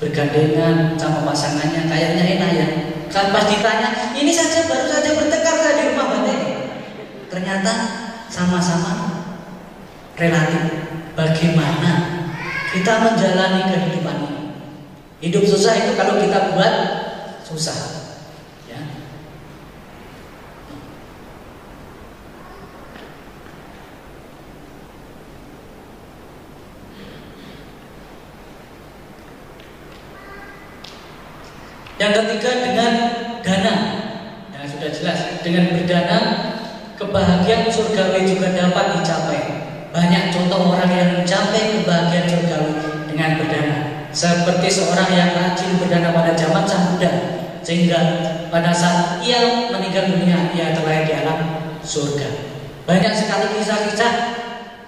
bergandengan 0.01 0.97
sama 0.97 1.21
pasangannya 1.29 1.85
kayaknya 1.85 2.25
enak 2.41 2.51
ya. 2.57 2.69
Kan 3.15 3.31
pas 3.31 3.47
ditanya, 3.47 4.11
ini 4.19 4.35
saja 4.35 4.67
baru 4.67 4.91
saja 4.91 5.15
bertekar 5.15 5.55
saya 5.55 5.79
di 5.79 5.85
rumah. 5.95 6.27
Ternyata 7.31 7.73
sama-sama 8.27 8.95
relatif. 10.15 10.87
Bagaimana 11.15 11.93
kita 12.75 12.95
menjalani 13.07 13.71
kehidupan 13.71 14.17
ini? 14.19 14.43
Hidup 15.23 15.47
susah 15.47 15.79
itu 15.79 15.95
kalau 15.95 16.19
kita 16.19 16.55
buat 16.55 16.75
susah. 17.47 17.79
Ya. 18.67 18.83
Yang 31.99 32.13
ketiga 32.27 32.51
dengan 32.59 32.93
dana. 33.43 33.75
Yang 34.51 34.67
sudah 34.75 34.91
jelas 34.91 35.34
dengan 35.45 35.77
berdana 35.77 36.19
kebahagiaan 36.97 37.69
surgawi 37.69 38.25
juga 38.25 38.57
dapat 38.57 38.99
dicapai. 38.99 39.41
Banyak 39.93 40.33
contoh 40.33 40.75
orang 40.75 40.91
yang 40.91 41.11
mencapai 41.21 41.85
kebahagiaan 41.85 42.27
surgawi 42.27 42.73
dengan 43.13 43.39
berdana. 43.39 43.77
Seperti 44.11 44.67
seorang 44.73 45.11
yang 45.13 45.31
rajin 45.37 45.77
berdana 45.77 46.17
pada 46.17 46.33
zaman 46.33 46.65
sang 46.65 46.97
Buddha 46.97 47.13
sehingga 47.61 48.01
pada 48.49 48.73
saat 48.73 49.21
ia 49.21 49.69
meninggal 49.69 50.17
dunia 50.17 50.51
ia 50.57 50.73
terlahir 50.73 51.05
di 51.05 51.15
alam 51.15 51.39
surga. 51.85 52.29
Banyak 52.89 53.13
sekali 53.13 53.61
kisah-kisah 53.61 54.13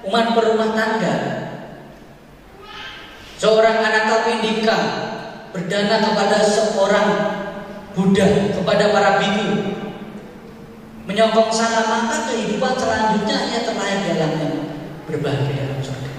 umat 0.08 0.32
berumah 0.32 0.72
tangga. 0.72 1.14
Seorang 3.36 3.84
anak 3.84 4.08
tapindika 4.08 4.76
berdana 5.52 6.00
kepada 6.00 6.38
seorang 6.40 7.08
Buddha, 7.92 8.52
kepada 8.52 8.92
para 8.92 9.10
biku. 9.20 9.75
Menyokong 11.06 11.54
sana 11.54 11.86
maka 11.86 12.26
kehidupan 12.26 12.74
selanjutnya 12.74 13.46
ia 13.46 13.62
terlahir 13.62 13.98
di 14.02 14.10
alamnya 14.18 14.50
berbahagia 15.06 15.54
dalam 15.54 15.78
surga. 15.78 16.10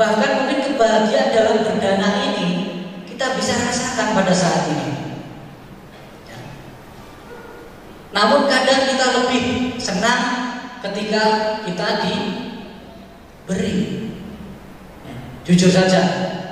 Bahkan 0.00 0.30
mungkin 0.40 0.58
kebahagiaan 0.72 1.28
dalam 1.36 1.60
berdana 1.60 2.08
ini 2.32 2.48
kita 3.04 3.36
bisa 3.36 3.52
rasakan 3.68 4.16
pada 4.16 4.32
saat 4.32 4.64
ini. 4.72 4.88
Ya. 6.24 6.40
Namun 8.16 8.48
kadang 8.48 8.88
kita 8.88 9.06
lebih 9.20 9.76
senang 9.76 10.22
ketika 10.80 11.22
kita 11.68 11.88
diberi. 12.08 13.76
Ya. 15.04 15.14
Jujur 15.44 15.68
saja, 15.68 16.00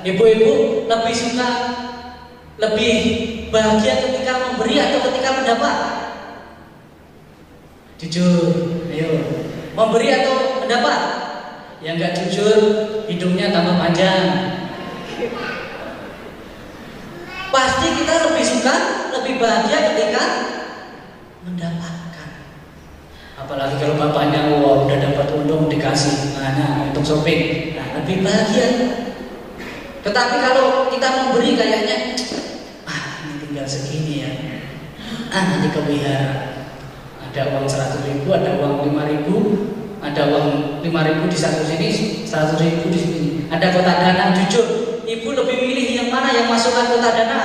ibu-ibu 0.05 0.85
lebih 0.85 1.15
suka, 1.17 1.49
lebih 2.61 2.93
bahagia 3.49 3.97
ketika 4.05 4.45
memberi 4.45 4.77
atau 4.77 5.09
ketika 5.09 5.41
mendapat. 5.41 5.77
Jujur, 8.01 8.81
ayo, 8.89 9.13
memberi 9.77 10.09
atau 10.09 10.65
mendapat? 10.65 10.99
Yang 11.85 11.93
nggak 12.01 12.13
jujur, 12.17 12.59
hidungnya 13.05 13.53
tambah 13.53 13.77
panjang. 13.77 14.25
Pasti 17.53 17.87
kita 18.01 18.13
lebih 18.25 18.41
suka, 18.41 18.75
lebih 19.13 19.37
bahagia 19.37 19.93
ketika 19.93 20.23
mendapatkan. 21.45 22.29
Apalagi 23.37 23.77
kalau 23.77 23.93
bapaknya 24.01 24.49
wow, 24.49 24.89
udah 24.89 24.97
dapat 24.97 25.37
untung 25.37 25.69
dikasih, 25.69 26.41
nah, 26.41 26.89
untuk 26.89 27.05
shopping, 27.05 27.77
nah 27.77 28.01
lebih 28.01 28.25
bahagia. 28.25 28.97
Tetapi 30.01 30.35
kalau 30.41 30.89
kita 30.89 31.05
memberi 31.05 31.53
kayaknya, 31.53 32.17
ah 32.81 33.21
ini 33.29 33.45
tinggal 33.45 33.69
segini 33.69 34.25
ya, 34.25 34.31
ah 35.29 35.53
nanti 35.53 35.69
ke 35.69 35.85
wihara 35.85 36.50
ada 37.31 37.47
uang 37.55 37.63
seratus 37.63 38.03
ribu 38.03 38.35
ada 38.35 38.59
uang 38.59 38.91
lima 38.91 39.07
ribu 39.07 39.35
ada 40.03 40.27
uang 40.27 40.47
lima 40.83 41.01
ribu 41.07 41.31
di 41.31 41.37
satu 41.39 41.63
sini 41.63 42.21
seratus 42.27 42.59
ribu 42.59 42.89
di 42.91 42.99
sini. 42.99 43.21
Ada 43.51 43.71
kotak 43.75 43.97
dana 44.01 44.31
jujur 44.35 44.65
ibu 45.03 45.29
lebih 45.35 45.57
milih 45.63 45.87
yang 45.95 46.09
mana 46.09 46.31
yang 46.31 46.47
masukkan 46.47 46.89
kotak 46.89 47.13
dana? 47.15 47.41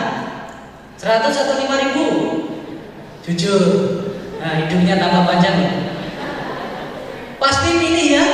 Seratus 0.96 1.36
atau 1.42 1.58
lima 1.60 1.76
ribu? 1.82 2.04
Jujur. 3.26 3.62
Nah 4.38 4.62
hidungnya 4.62 4.96
tambah 5.02 5.26
panjang 5.26 5.56
ya? 5.58 5.72
Pasti 7.36 7.70
pilih 7.78 8.06
ya? 8.10 8.26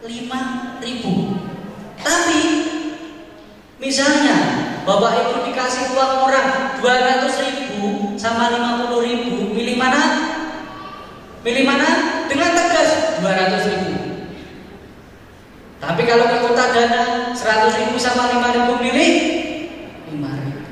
lima 0.00 0.40
ribu. 0.80 1.36
Tapi 2.00 2.40
misalnya 3.76 4.36
bapak 4.88 5.12
ibu 5.28 5.34
dikasih 5.50 5.92
uang 5.92 6.12
orang 6.24 6.80
200 6.80 7.44
ribu 7.46 8.16
sama 8.16 8.48
50 8.48 9.06
ribu? 9.06 9.39
Pilih 11.50 11.66
mana? 11.66 11.90
dengan 12.30 12.54
tegas 12.54 13.18
200 13.18 13.70
ribu. 13.74 13.90
Tapi 15.82 16.02
kalau 16.06 16.30
ke 16.30 16.38
kota 16.46 16.64
dana 16.70 17.02
100 17.34 17.80
ribu 17.82 17.98
sama 17.98 18.30
5 18.30 18.54
ribu 18.54 18.72
pilih 18.78 19.10
5 20.14 20.14
ribu. 20.14 20.62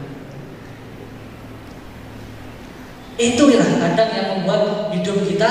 Itulah 3.18 3.68
kadang 3.83 4.11
yang 4.14 4.26
membuat 4.39 4.95
hidup 4.95 5.26
kita 5.26 5.51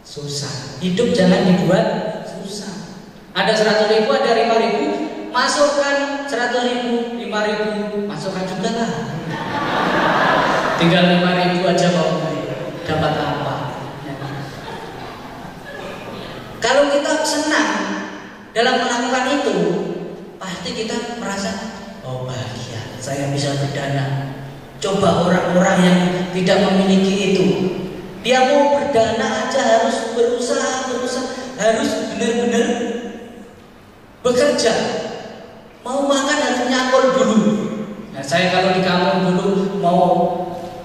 susah. 0.00 0.80
Hidup 0.80 1.12
jangan 1.12 1.44
dibuat 1.44 2.24
susah. 2.24 3.04
Ada 3.36 3.52
100 3.52 3.92
ribu 3.92 4.08
ada 4.16 4.32
5 4.32 4.64
ribu 4.64 4.84
masukkan 5.28 6.24
100 6.24 6.64
ribu 6.64 7.20
5 7.20 7.28
ribu 7.28 7.68
masukkan 8.08 8.48
juga 8.48 8.70
lah. 8.72 8.92
Tinggal 10.80 11.04
5 11.20 11.40
ribu 11.44 11.58
aja 11.68 11.88
mau 11.92 12.38
dapat 12.88 13.12
apa 13.20 13.54
ya. 14.08 14.14
Kalau 16.58 16.90
kita 16.90 17.12
senang 17.22 17.70
dalam 18.52 18.74
melakukan 18.82 19.24
itu 19.42 19.56
pasti 20.38 20.70
kita 20.74 21.18
merasa 21.18 21.50
oh 22.02 22.24
bahagia. 22.24 22.80
Saya 22.98 23.30
bisa 23.30 23.54
berdana 23.58 24.34
coba 24.78 25.26
orang-orang 25.26 25.78
yang 25.82 25.98
tidak 26.34 26.58
memiliki 26.70 27.14
itu. 27.34 27.46
Dia 28.26 28.50
mau 28.50 28.78
berdana 28.78 29.46
aja 29.46 29.60
harus 29.62 30.12
berusaha 30.14 30.90
berusaha 30.90 31.38
harus 31.58 31.90
benar-benar 32.14 32.68
bekerja. 34.22 34.74
Mau 35.82 36.06
makan 36.06 36.38
harus 36.38 36.62
nyakol 36.70 37.04
dulu. 37.14 37.38
Nah, 38.14 38.22
saya 38.22 38.50
kalau 38.50 38.74
di 38.74 38.82
kampung 38.82 39.38
dulu 39.38 39.78
mau 39.78 40.04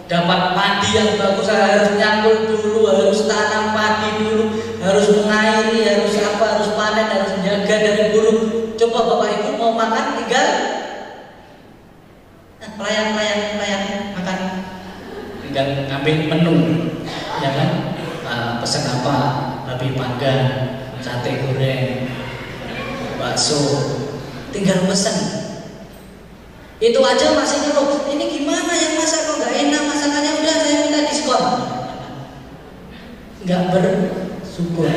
dapat 0.06 0.54
padi 0.54 0.90
yang 0.94 1.18
bagus 1.18 1.50
saya 1.50 1.78
harus 1.78 1.98
nyakol 1.98 2.36
dulu, 2.46 2.86
harus 2.90 3.26
tanam 3.26 3.74
padi 3.74 4.10
dulu, 4.22 4.46
harus 4.80 5.08
mengairi, 5.18 5.82
harus 5.82 6.14
apa, 6.22 6.46
harus 6.58 6.70
panen, 6.78 7.08
harus 7.10 7.32
menjaga 7.40 7.76
dari 7.82 8.06
burung. 8.14 8.40
Coba 8.74 9.00
bapak 9.06 9.30
ibu 9.38 9.50
mau 9.58 9.72
makan 9.78 10.06
tinggal 10.18 10.50
nah, 12.58 12.70
pelayan 12.76 13.06
pelayan 13.16 13.40
pelayan 13.56 13.82
makan 14.18 14.38
tinggal 15.46 15.68
ngambil 15.88 16.16
menu 16.26 16.56
ya 17.38 17.50
kan 17.54 17.70
uh, 18.26 18.52
pesan 18.60 18.84
apa 18.98 19.16
panggang 20.24 20.72
sate 21.04 21.36
goreng 21.36 22.08
bakso 23.20 23.60
tinggal 24.56 24.88
pesan 24.88 25.20
itu 26.80 27.00
aja 27.04 27.36
masih 27.36 27.60
ngeluh 27.68 28.08
ini 28.12 28.28
gimana 28.40 28.72
yang 28.76 29.00
masak 29.00 29.24
kok? 29.24 29.40
Nggak 29.40 29.56
enak 29.56 29.84
masakannya. 29.88 30.32
Udah 30.36 30.56
saya 30.60 30.76
minta 30.84 31.00
diskon. 31.08 31.44
Nggak 33.48 33.62
bersyukur. 33.72 34.92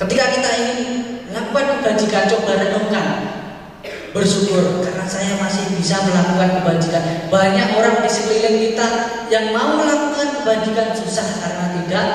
Ketika 0.00 0.24
kita 0.32 0.50
ingin 0.64 0.80
lakukan 1.28 1.76
kebajikan 1.76 2.24
coba 2.24 2.52
renungkan. 2.56 3.06
Bersyukur 4.16 4.80
karena 4.80 5.04
saya 5.04 5.36
masih 5.36 5.76
bisa 5.76 6.00
melakukan 6.08 6.64
kebajikan. 6.64 7.28
Banyak 7.28 7.76
orang 7.76 8.00
di 8.00 8.08
sekeliling 8.08 8.72
kita 8.72 8.88
yang 9.28 9.52
mau 9.52 9.76
melakukan 9.76 10.40
kebajikan 10.40 10.96
susah 10.96 11.28
karena 11.36 11.64
tidak 11.76 12.08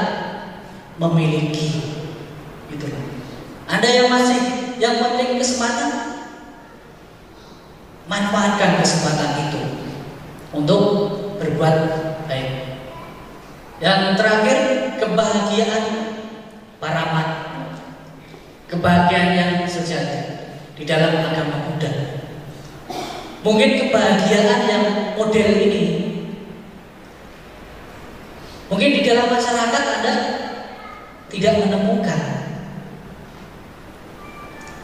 memiliki 0.98 1.70
gitu 2.74 2.88
ada 3.70 3.88
yang 3.88 4.10
masih 4.10 4.42
yang 4.78 5.02
memiliki 5.02 5.42
kesempatan 5.42 6.08
manfaatkan 8.08 8.80
kesempatan 8.80 9.52
itu 9.52 9.62
untuk 10.56 10.82
berbuat 11.38 11.76
baik. 12.26 12.50
Yang 13.78 14.18
terakhir 14.18 14.60
kebahagiaan 14.98 15.86
para 16.82 17.04
mat, 17.14 17.30
kebahagiaan 18.72 19.32
yang 19.38 19.52
sejati 19.70 20.50
di 20.74 20.84
dalam 20.88 21.22
agama 21.22 21.68
Buddha. 21.70 21.92
Mungkin 23.46 23.70
kebahagiaan 23.86 24.62
yang 24.66 24.86
model 25.14 25.50
ini 25.62 25.86
mungkin 28.68 28.90
di 29.00 29.02
dalam 29.08 29.32
masyarakat 29.32 29.84
Anda 30.00 30.14
tidak 31.28 31.54
menemukan 31.60 32.20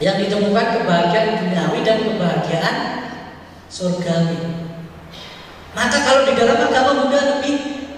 yang 0.02 0.20
ditemukan 0.20 0.66
kebahagiaan 0.80 1.40
duniawi 1.40 1.80
dan 1.80 1.98
kebahagiaan 2.04 2.76
surgawi. 3.70 4.40
Maka 5.74 5.96
kalau 6.06 6.22
di 6.28 6.32
dalam 6.38 6.58
agama 6.60 7.06
Buddha 7.06 7.38
lebih 7.38 7.56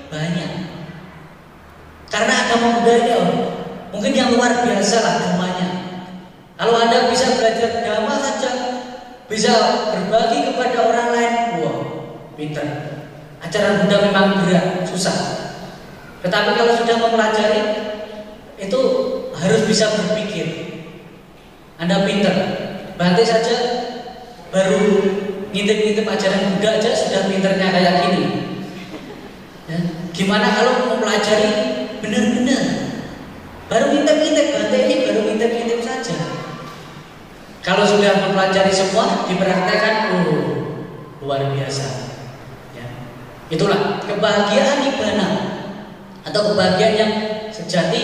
banyak. 0.09 0.53
Karena 2.09 2.35
agama 2.47 2.81
Buddha 2.81 2.95
ini 3.03 3.13
oh, 3.19 3.31
mungkin 3.93 4.13
yang 4.15 4.33
luar 4.33 4.65
biasa 4.65 4.97
lah 5.03 5.13
agamanya. 5.21 5.69
Kalau 6.57 6.73
Anda 6.81 7.13
bisa 7.13 7.37
belajar 7.37 7.85
agama 7.85 8.17
saja, 8.17 8.51
bisa 9.29 9.53
berbagi 9.93 10.49
kepada 10.49 10.79
orang 10.89 11.09
lain, 11.13 11.35
wah, 11.61 11.79
pintar. 12.33 12.69
Ajaran 13.45 13.85
Buddha 13.85 14.09
memang 14.09 14.41
berat, 14.41 14.89
susah. 14.89 15.53
Tetapi 16.25 16.57
kalau 16.57 16.73
sudah 16.81 16.97
mempelajari, 16.97 17.86
itu 18.57 18.81
harus 19.37 19.63
bisa 19.69 19.93
berpikir, 19.93 20.47
anda 21.77 22.09
pinter, 22.09 22.33
berarti 22.97 23.25
saja 23.25 23.57
baru 24.49 25.05
ngintip-ngintip 25.53 26.09
ajaran 26.09 26.57
Buddha 26.57 26.81
aja 26.81 26.91
sudah 26.93 27.29
pinternya 27.29 27.69
kayak 27.73 27.95
gini. 28.09 28.25
Ya. 29.69 29.79
Gimana 30.17 30.57
kalau 30.57 30.73
mau 30.89 30.97
pelajari 31.01 31.51
benar-benar? 32.01 32.65
Baru 33.67 33.93
ngintip-ngintip, 33.93 34.47
berarti 34.55 34.77
ini 34.89 34.95
baru 35.05 35.21
ngintip-ngintip 35.29 35.81
saja. 35.85 36.17
Kalau 37.67 37.83
sudah 37.83 38.23
mempelajari 38.23 38.71
semua, 38.71 39.27
dipraktekkan, 39.27 40.15
oh 40.15 40.31
luar 41.27 41.51
biasa. 41.51 41.87
Ya. 42.79 42.87
Itulah 43.51 44.07
kebahagiaan 44.07 44.87
ibadah 44.95 45.33
atau 46.23 46.41
kebahagiaan 46.55 46.95
yang 46.95 47.13
sejati 47.51 48.03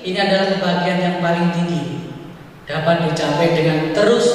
ini 0.00 0.16
adalah 0.16 0.56
kebahagiaan 0.56 1.00
yang 1.00 1.16
paling 1.20 1.52
tinggi 1.52 1.82
dapat 2.64 3.10
dicapai 3.10 3.52
dengan 3.52 3.78
terus 3.92 4.26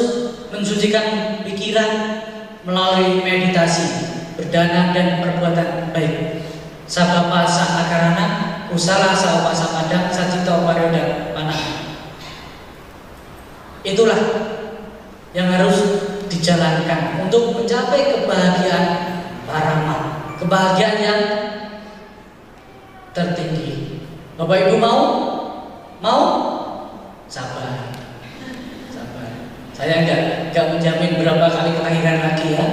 mensucikan 0.54 1.40
pikiran 1.42 2.22
melalui 2.66 3.22
meditasi, 3.22 3.88
berdana 4.38 4.94
dan 4.94 5.22
perbuatan 5.22 5.96
baik. 5.96 6.44
Sabapa 6.86 7.50
akarana, 7.50 8.26
usala 8.70 9.16
sawapa 9.18 9.50
samadang, 9.56 10.14
sacito 10.14 10.66
parioda 10.66 11.34
mana. 11.34 11.56
Itulah 13.82 14.22
yang 15.34 15.50
harus 15.50 15.78
dijalankan 16.30 17.26
untuk 17.26 17.58
mencapai 17.58 18.14
kebahagiaan 18.14 18.86
parama, 19.50 19.98
kebahagiaan 20.38 20.98
yang 21.02 21.22
tertinggi. 23.14 24.02
Bapak 24.36 24.68
Ibu 24.70 24.76
mau? 24.78 25.35
Mau? 26.04 26.24
Sabar. 27.32 27.96
Saya 29.76 30.08
nggak 30.08 30.22
nggak 30.56 30.66
menjamin 30.72 31.20
berapa 31.20 31.52
kali 31.52 31.76
kelahiran 31.76 32.18
lagi 32.24 32.56
ya. 32.56 32.66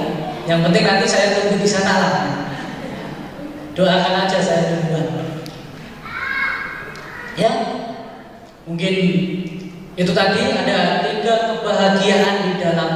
Yang 0.47 0.59
penting 0.67 0.83
nanti 0.87 1.05
saya 1.07 1.27
tunggu 1.35 1.59
di 1.59 1.67
sana 1.67 1.93
lah. 1.99 2.15
Doakan 3.75 4.23
aja 4.23 4.39
saya 4.39 4.71
duluan. 4.71 5.07
Ya, 7.33 7.51
mungkin 8.69 8.95
itu 9.97 10.11
tadi 10.13 10.41
ada 10.53 11.01
tiga 11.03 11.35
kebahagiaan 11.51 12.35
di 12.47 12.51
dalam 12.61 12.91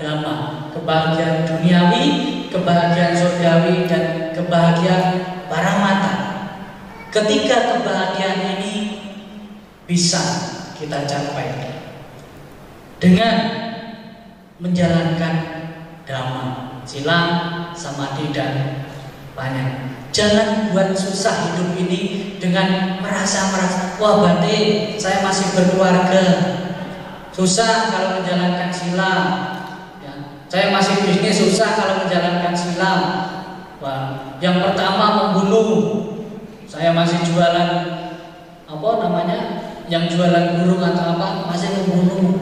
dhamma. 0.00 0.36
Kebahagiaan 0.72 1.44
duniawi, 1.46 2.04
kebahagiaan 2.48 3.14
surgawi, 3.14 3.86
dan 3.86 4.32
kebahagiaan 4.34 5.22
para 5.46 5.72
mata. 5.78 6.14
Ketika 7.12 7.76
kebahagiaan 7.76 8.58
ini 8.58 8.91
bisa 9.92 10.24
kita 10.72 11.04
capai 11.04 11.52
dengan 12.96 13.36
menjalankan 14.56 15.34
dhamma, 16.08 16.80
silang, 16.88 17.30
samadhi 17.76 18.32
dan 18.32 18.88
banyak. 19.36 19.92
Jangan 20.16 20.72
buat 20.72 20.96
susah 20.96 21.52
hidup 21.52 21.76
ini 21.76 22.00
dengan 22.40 23.00
merasa 23.04 23.52
merasa 23.52 24.00
wah 24.00 24.24
berarti 24.24 24.96
saya 24.96 25.20
masih 25.20 25.52
berkeluarga. 25.60 26.24
Susah 27.36 27.92
kalau 27.92 28.20
menjalankan 28.20 28.72
silam. 28.72 29.24
Ya. 30.00 30.12
Saya 30.48 30.72
masih 30.72 31.04
bisnis 31.04 31.36
susah 31.36 31.76
kalau 31.76 31.94
menjalankan 32.04 32.52
silam. 32.56 33.00
Wah, 33.80 34.36
yang 34.40 34.56
pertama 34.64 35.32
membunuh. 35.32 35.68
Saya 36.68 36.96
masih 36.96 37.20
jualan 37.28 37.68
apa 38.64 38.88
namanya? 39.04 39.71
Yang 39.92 40.16
jualan 40.16 40.56
burung 40.56 40.80
atau 40.80 41.04
apa 41.20 41.52
masih 41.52 41.68
membunuh. 41.84 42.40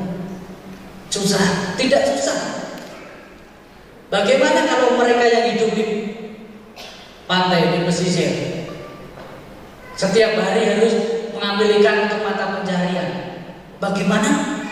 Susah, 1.10 1.74
tidak 1.74 2.06
susah. 2.06 2.38
Bagaimana 4.06 4.70
kalau 4.70 4.94
mereka 4.94 5.26
yang 5.26 5.50
hidup 5.50 5.74
di 5.74 5.84
pantai 7.26 7.74
di 7.74 7.78
pesisir. 7.82 8.30
Setiap 9.98 10.38
hari 10.38 10.62
harus 10.62 10.94
mengambil 11.34 11.74
ikan 11.82 12.06
untuk 12.06 12.22
mata 12.22 12.54
pencarian. 12.54 13.08
Bagaimana? 13.82 14.62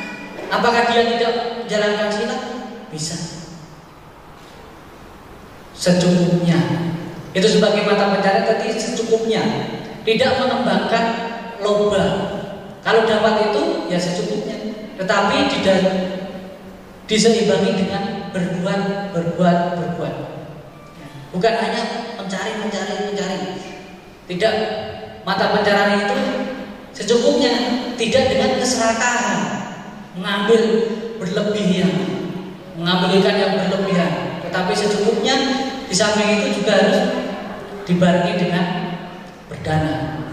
Apakah 0.47 0.87
dia 0.95 1.19
tidak 1.19 1.33
menjalankan 1.59 2.09
silat? 2.15 2.41
Bisa. 2.95 3.19
Secukupnya. 5.75 6.59
Itu 7.35 7.47
sebagai 7.51 7.91
mata 7.91 8.15
pencarian 8.15 8.47
tapi 8.47 8.71
secukupnya. 8.71 9.43
Tidak 10.07 10.31
mengembangkan 10.39 11.05
loba. 11.59 12.38
Kalau 12.89 13.05
dapat 13.05 13.53
itu 13.53 13.85
ya 13.93 14.01
secukupnya. 14.01 14.57
Tetapi 14.97 15.37
tidak 15.53 15.79
diseimbangi 17.05 17.85
dengan 17.85 18.33
berbuat, 18.33 19.13
berbuat, 19.13 19.59
berbuat. 19.77 20.15
Bukan 21.37 21.53
hanya 21.53 22.17
mencari, 22.17 22.57
mencari, 22.57 23.13
mencari. 23.13 23.39
Tidak 24.25 24.55
mata 25.29 25.53
pencarian 25.53 26.01
itu 26.01 26.17
secukupnya, 26.97 27.53
tidak 28.01 28.33
dengan 28.33 28.57
keserakahan, 28.57 29.41
mengambil 30.17 30.89
berlebihan, 31.21 31.93
mengambil 32.73 33.21
ikan 33.21 33.37
yang 33.37 33.53
berlebihan. 33.69 34.41
Tetapi 34.49 34.73
secukupnya 34.73 35.37
di 35.85 35.93
samping 35.93 36.41
itu 36.41 36.65
juga 36.65 36.73
harus 36.81 37.01
dibarengi 37.85 38.33
dengan 38.41 38.65
berdana. 39.53 40.25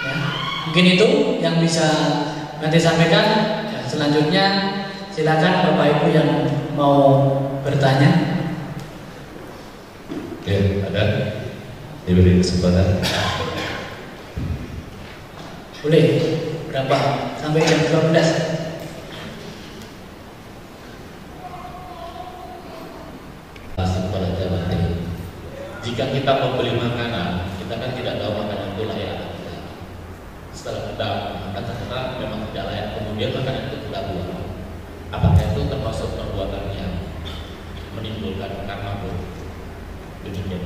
Ya, 0.00 0.39
mungkin 0.68 0.84
itu 0.98 1.08
yang 1.40 1.56
bisa 1.62 1.88
nanti 2.60 2.76
sampaikan. 2.76 3.26
Ya, 3.72 3.80
selanjutnya 3.88 4.44
silakan 5.14 5.72
Bapak 5.72 5.86
Ibu 5.96 6.06
yang 6.12 6.30
mau 6.76 6.96
bertanya. 7.64 8.40
Oke, 10.40 10.84
ada 10.88 11.04
diberi 12.04 12.40
kesempatan. 12.40 13.00
Boleh. 15.80 16.04
Berapa? 16.70 16.98
Sampai 17.40 17.66
jam 17.66 17.82
12. 17.82 18.14
Masih 23.74 24.02
pada 24.12 24.28
jamaah 24.38 24.70
Jika 25.82 26.04
kita 26.14 26.32
membeli 26.36 26.78
makanan, 26.78 27.48
kita 27.58 27.74
kan 27.74 27.90
tidak 27.96 28.14
tahu 28.22 28.32
makanan 28.38 28.76
itu 28.78 28.84
layak. 28.86 29.19
Kita 30.70 31.08
makan 31.50 31.62
ternyata 31.66 31.98
memang 32.22 32.40
tidak 32.50 32.64
layak, 32.70 32.86
kemudian 32.98 33.30
makanan 33.34 33.62
itu 33.70 33.76
kita 33.90 34.00
buang. 34.10 34.30
Apakah 35.10 35.42
itu 35.42 35.60
termasuk 35.66 36.08
perbuatan 36.14 36.70
yang 36.78 36.92
menimbulkan 37.98 38.62
karma 38.68 39.02
buruk? 39.02 39.26
Demikian. 40.22 40.62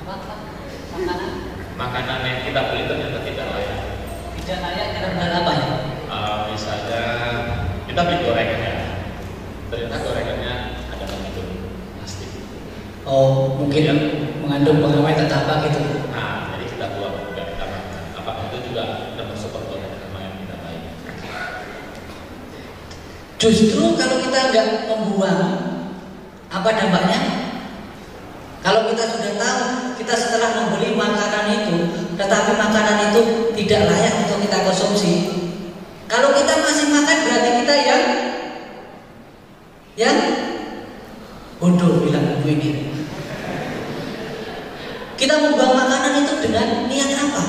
Apa? 0.00 0.14
Makanan? 0.96 1.30
Makanan 1.76 2.20
yang 2.24 2.38
kita 2.48 2.60
beli 2.72 2.82
ternyata 2.88 3.18
tidak 3.22 3.46
layak. 3.52 3.78
Tidak 4.40 4.58
layak 4.64 4.86
benar 4.96 5.30
apa 5.44 5.52
ya? 5.52 5.68
Uh, 6.08 6.38
misalnya 6.48 7.02
kita 7.84 8.00
beli 8.00 8.18
gorengan 8.24 8.60
ya, 8.64 8.74
ternyata 9.68 9.96
gorengannya 10.00 10.52
ada 10.88 11.04
mengandung 11.04 11.50
plastik. 12.00 12.30
Oh, 13.04 13.60
mungkin 13.60 13.82
Ya. 13.84 13.94
mengandung 14.40 14.80
pengawet 14.80 15.20
atau 15.28 15.44
apa 15.44 15.68
gitu. 15.68 16.08
Nah, 16.08 16.47
Justru 23.48 23.96
kalau 23.96 24.20
kita 24.20 24.52
nggak 24.52 24.92
membuang, 24.92 25.40
apa 26.52 26.68
dampaknya? 26.68 27.20
Kalau 28.60 28.92
kita 28.92 29.08
sudah 29.08 29.32
tahu, 29.40 29.60
kita 29.96 30.12
setelah 30.12 30.52
membeli 30.52 30.92
makanan 30.92 31.64
itu, 31.64 31.76
tetapi 32.20 32.60
makanan 32.60 33.08
itu 33.08 33.48
tidak 33.56 33.88
layak 33.88 34.28
untuk 34.28 34.44
kita 34.44 34.68
konsumsi. 34.68 35.12
Kalau 36.12 36.36
kita 36.36 36.60
masih 36.60 36.92
makan 36.92 37.16
berarti 37.24 37.50
kita 37.64 37.74
yang 37.88 38.02
yang 39.96 40.18
bodoh 41.56 42.04
bilang 42.04 42.44
ibu 42.44 42.52
ini. 42.52 42.70
Kita 45.16 45.40
membuang 45.40 45.72
makanan 45.72 46.20
itu 46.20 46.34
dengan 46.44 46.84
niat 46.84 47.16
apa? 47.16 47.44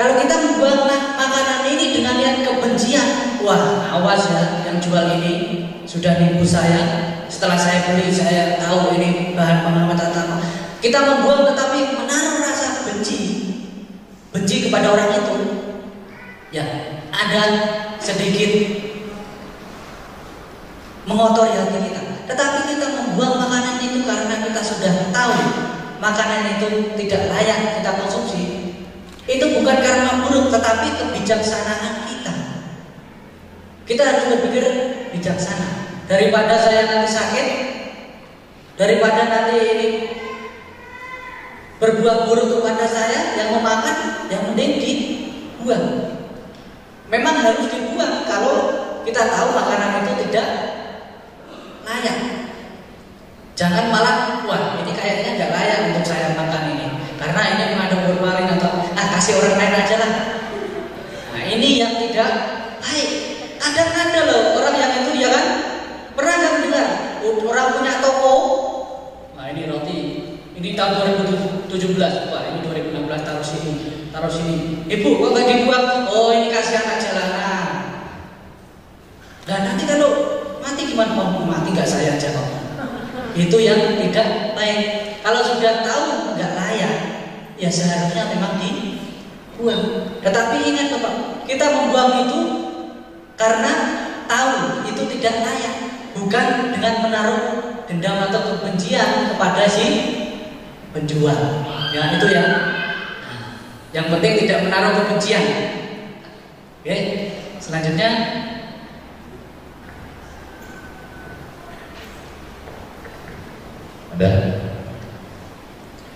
Kalau 0.00 0.16
kita 0.16 0.32
membuang 0.48 0.88
ma- 0.88 1.12
makanan 1.20 1.68
ini 1.76 1.92
dengan 1.92 2.16
niat 2.16 2.40
kebencian, 2.40 3.36
wah 3.44 3.84
awas 4.00 4.24
ya 4.32 4.55
jual 4.80 5.06
ini 5.20 5.32
sudah 5.86 6.18
nipu 6.18 6.44
saya. 6.44 7.12
Setelah 7.26 7.58
saya 7.58 7.90
beli 7.90 8.06
saya 8.08 8.54
tahu 8.60 8.94
ini 8.96 9.34
bahan 9.34 9.66
pengawet 9.66 9.98
atau 9.98 10.22
apa. 10.22 10.36
Kita 10.78 10.98
membuang 11.02 11.50
tetapi 11.50 11.98
menaruh 11.98 12.38
rasa 12.38 12.86
benci, 12.86 13.18
benci 14.30 14.70
kepada 14.70 14.94
orang 14.94 15.10
itu. 15.10 15.36
Ya, 16.54 16.64
ada 17.10 17.42
sedikit 17.98 18.50
mengotori 21.06 21.54
hati 21.54 21.78
kita. 21.90 22.02
Tetapi 22.26 22.58
kita 22.74 22.86
membuang 22.94 23.42
makanan 23.42 23.82
itu 23.82 24.06
karena 24.06 24.34
kita 24.46 24.60
sudah 24.62 24.92
tahu 25.10 25.38
makanan 25.98 26.58
itu 26.58 26.94
tidak 26.98 27.34
layak 27.34 27.82
kita 27.82 27.90
konsumsi. 27.98 28.74
Itu 29.26 29.58
bukan 29.58 29.82
karena 29.82 30.22
buruk, 30.22 30.54
tetapi 30.54 30.94
kebijaksanaan 30.94 32.05
kita. 33.86 34.02
Harus 34.02 34.24
berpikir 34.34 34.66
bijaksana. 35.14 35.86
Daripada 36.06 36.54
saya 36.58 36.86
nanti 36.86 37.08
sakit, 37.10 37.46
daripada 38.78 39.26
nanti 39.26 39.56
ini 39.58 39.88
berbuat 41.76 42.28
buruk 42.28 42.60
kepada 42.60 42.86
saya 42.88 43.36
yang 43.36 43.52
memakan, 43.58 44.28
yang 44.32 44.42
mending 44.48 44.80
dibuang. 44.80 45.86
Memang 47.06 47.36
harus 47.38 47.68
dibuang 47.68 48.24
kalau 48.24 48.54
kita 49.04 49.22
tahu 49.30 49.48
makanan 49.54 50.02
itu 50.02 50.12
tidak 50.26 50.48
layak. 51.86 52.18
Jangan 53.56 53.88
malah 53.88 54.44
wah 54.44 54.76
ini 54.84 54.92
kayaknya 54.92 55.40
nggak 55.40 55.52
layak 55.54 55.78
untuk 55.88 56.04
saya 56.04 56.36
makan 56.36 56.76
ini 56.76 56.86
karena 57.16 57.40
ini 57.56 57.64
mengandung 57.72 58.04
formalin 58.04 58.52
atau 58.60 58.84
ah 58.92 59.06
kasih 59.16 59.40
orang 59.40 59.56
lain 59.56 59.74
aja 59.80 59.96
lah. 59.96 60.12
Nah 61.32 61.42
ini 61.46 61.80
yang 61.80 61.92
tidak 61.96 62.30
baik. 62.84 63.10
Kadang 63.56 63.90
ada 63.96 64.20
loh 64.28 64.42
orang 64.60 64.76
yang 64.76 64.92
itu 65.04 65.12
ya 65.24 65.28
kan 65.32 65.46
pernah 66.12 66.34
nggak 66.36 66.52
mendengar 66.60 66.86
orang 67.24 67.68
punya 67.80 67.92
toko. 68.04 68.34
Nah 69.36 69.46
ini 69.52 69.62
roti 69.72 69.98
tahun 70.76 71.24
2017 71.72 72.30
pak 72.30 72.42
ini 72.52 72.58
2016 72.62 73.26
taruh 73.26 73.42
sini 73.42 73.96
taruh 74.16 74.32
sini. 74.32 74.88
Ibu 74.88 75.20
kok 75.20 75.28
nggak 75.36 75.44
dibuang? 75.44 76.08
Oh 76.08 76.32
ini 76.32 76.48
kasih 76.48 76.80
anak 76.80 76.96
jalanan. 77.04 77.68
Dan 79.44 79.60
nanti 79.68 79.84
kalau 79.84 80.10
mati 80.64 80.88
gimana 80.88 81.12
mau 81.12 81.44
mati 81.44 81.76
nggak 81.76 81.84
saya 81.84 82.16
kok. 82.16 82.48
Itu 83.36 83.60
yang 83.60 84.00
tidak 84.00 84.56
baik. 84.56 85.20
Kalau 85.20 85.44
sudah 85.44 85.84
tahu 85.84 86.32
nggak 86.32 86.52
layak, 86.56 86.94
ya 87.60 87.68
seharusnya 87.68 88.32
memang 88.32 88.56
dibuang. 88.56 90.16
Tetapi 90.24 90.64
ingat 90.64 90.96
Bapak, 90.96 91.44
kita 91.44 91.66
membuang 91.76 92.24
itu 92.24 92.40
karena 93.36 93.72
tahu 94.24 94.80
itu 94.88 95.02
tidak 95.18 95.44
layak, 95.44 95.74
bukan 96.16 96.72
dengan 96.72 96.94
menaruh 97.04 97.44
dendam 97.84 98.16
atau 98.32 98.56
kebencian 98.56 99.34
kepada 99.34 99.68
si 99.68 99.86
penjual. 100.96 101.40
Ya 101.92 102.16
itu 102.16 102.26
ya. 102.32 102.44
Yang 103.92 104.06
penting 104.16 104.32
tidak 104.44 104.58
menaruh 104.64 104.92
kebencian. 105.04 105.44
Oke, 106.80 106.96
selanjutnya 107.60 108.10
Ada? 114.16 114.32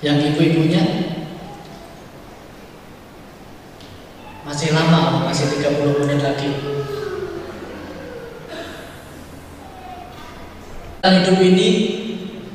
yang 0.01 0.17
ibu-ibunya 0.17 0.81
masih 4.49 4.73
lama, 4.73 5.29
masih 5.29 5.53
30 5.61 6.01
menit 6.01 6.25
lagi. 6.25 6.51
Dalam 11.05 11.21
hidup 11.21 11.39
ini 11.45 11.69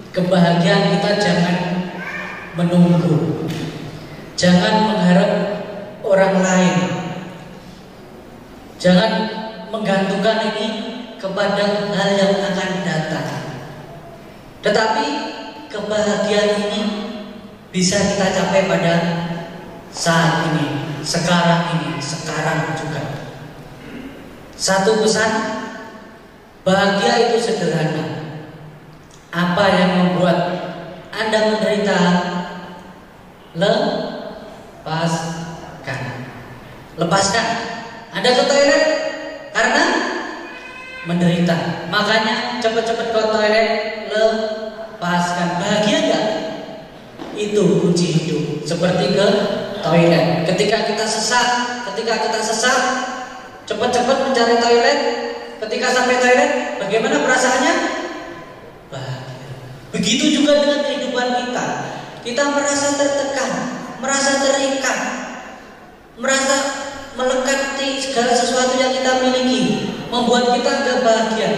kebahagiaan 0.09 0.97
kita 0.97 1.11
jangan 1.21 1.64
menunggu. 2.55 3.47
Jangan 4.35 4.91
mengharap 4.91 5.31
orang 6.03 6.35
lain. 6.39 6.77
Jangan 8.79 9.11
menggantungkan 9.71 10.55
ini 10.55 10.67
kepada 11.19 11.63
hal 11.91 12.09
yang 12.15 12.35
akan 12.39 12.71
datang. 12.83 13.29
Tetapi 14.63 15.05
kebahagiaan 15.71 16.51
ini 16.67 16.81
bisa 17.71 17.99
kita 17.99 18.31
capai 18.31 18.67
pada 18.67 18.93
saat 19.91 20.51
ini, 20.51 20.99
sekarang 21.03 21.79
ini, 21.79 21.91
sekarang 21.99 22.75
juga. 22.75 23.03
Satu 24.55 25.03
pesan, 25.03 25.31
bahagia 26.63 27.31
itu 27.31 27.37
sederhana. 27.39 28.05
Apa 29.31 29.65
yang 29.75 29.91
membuat 29.99 30.39
Anda 31.11 31.51
menderita? 31.51 31.99
Lepaskan. 33.55 35.19
Lepaskan. 36.99 37.47
Anda 38.11 38.29
ke 38.35 38.43
toilet 38.47 38.83
karena 39.55 39.83
menderita. 41.07 41.87
Makanya 41.87 42.59
cepat-cepat 42.59 43.15
ke 43.15 43.21
toilet, 43.31 43.69
lepaskan. 44.11 45.47
Bahagia 45.59 45.97
enggak? 46.03 46.25
Itu 47.35 47.79
kunci 47.83 48.05
hidup. 48.11 48.67
Seperti 48.67 49.15
ke 49.15 49.27
toilet. 49.83 50.43
Ketika 50.47 50.83
kita 50.87 51.07
sesak, 51.07 51.47
ketika 51.91 52.27
kita 52.27 52.39
sesak, 52.43 52.79
cepat-cepat 53.67 54.17
mencari 54.31 54.55
toilet. 54.59 54.99
Ketika 55.55 55.87
sampai 55.95 56.19
toilet, 56.19 56.51
bagaimana 56.83 57.23
perasaannya? 57.23 57.75
Begitu 59.95 60.43
juga 60.43 60.59
dengan 60.59 60.83
kehidupan 60.83 61.27
kita. 61.39 61.94
Kita 62.25 62.41
merasa 62.57 62.97
tertekan, 62.97 63.51
merasa 64.01 64.41
terikat, 64.41 64.99
merasa 66.17 66.57
melekat 67.13 67.77
di 67.77 68.01
segala 68.01 68.33
sesuatu 68.33 68.81
yang 68.81 68.97
kita 68.97 69.21
miliki, 69.21 69.61
membuat 70.09 70.57
kita 70.57 70.71
gak 70.83 71.05
bahagia. 71.05 71.51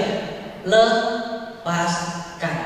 Lepaskan. 0.68 2.58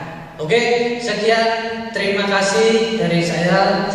Oke, 0.42 0.98
sekian. 0.98 1.94
Terima 1.94 2.26
kasih 2.26 2.98
dari 2.98 3.22
saya. 3.22 3.86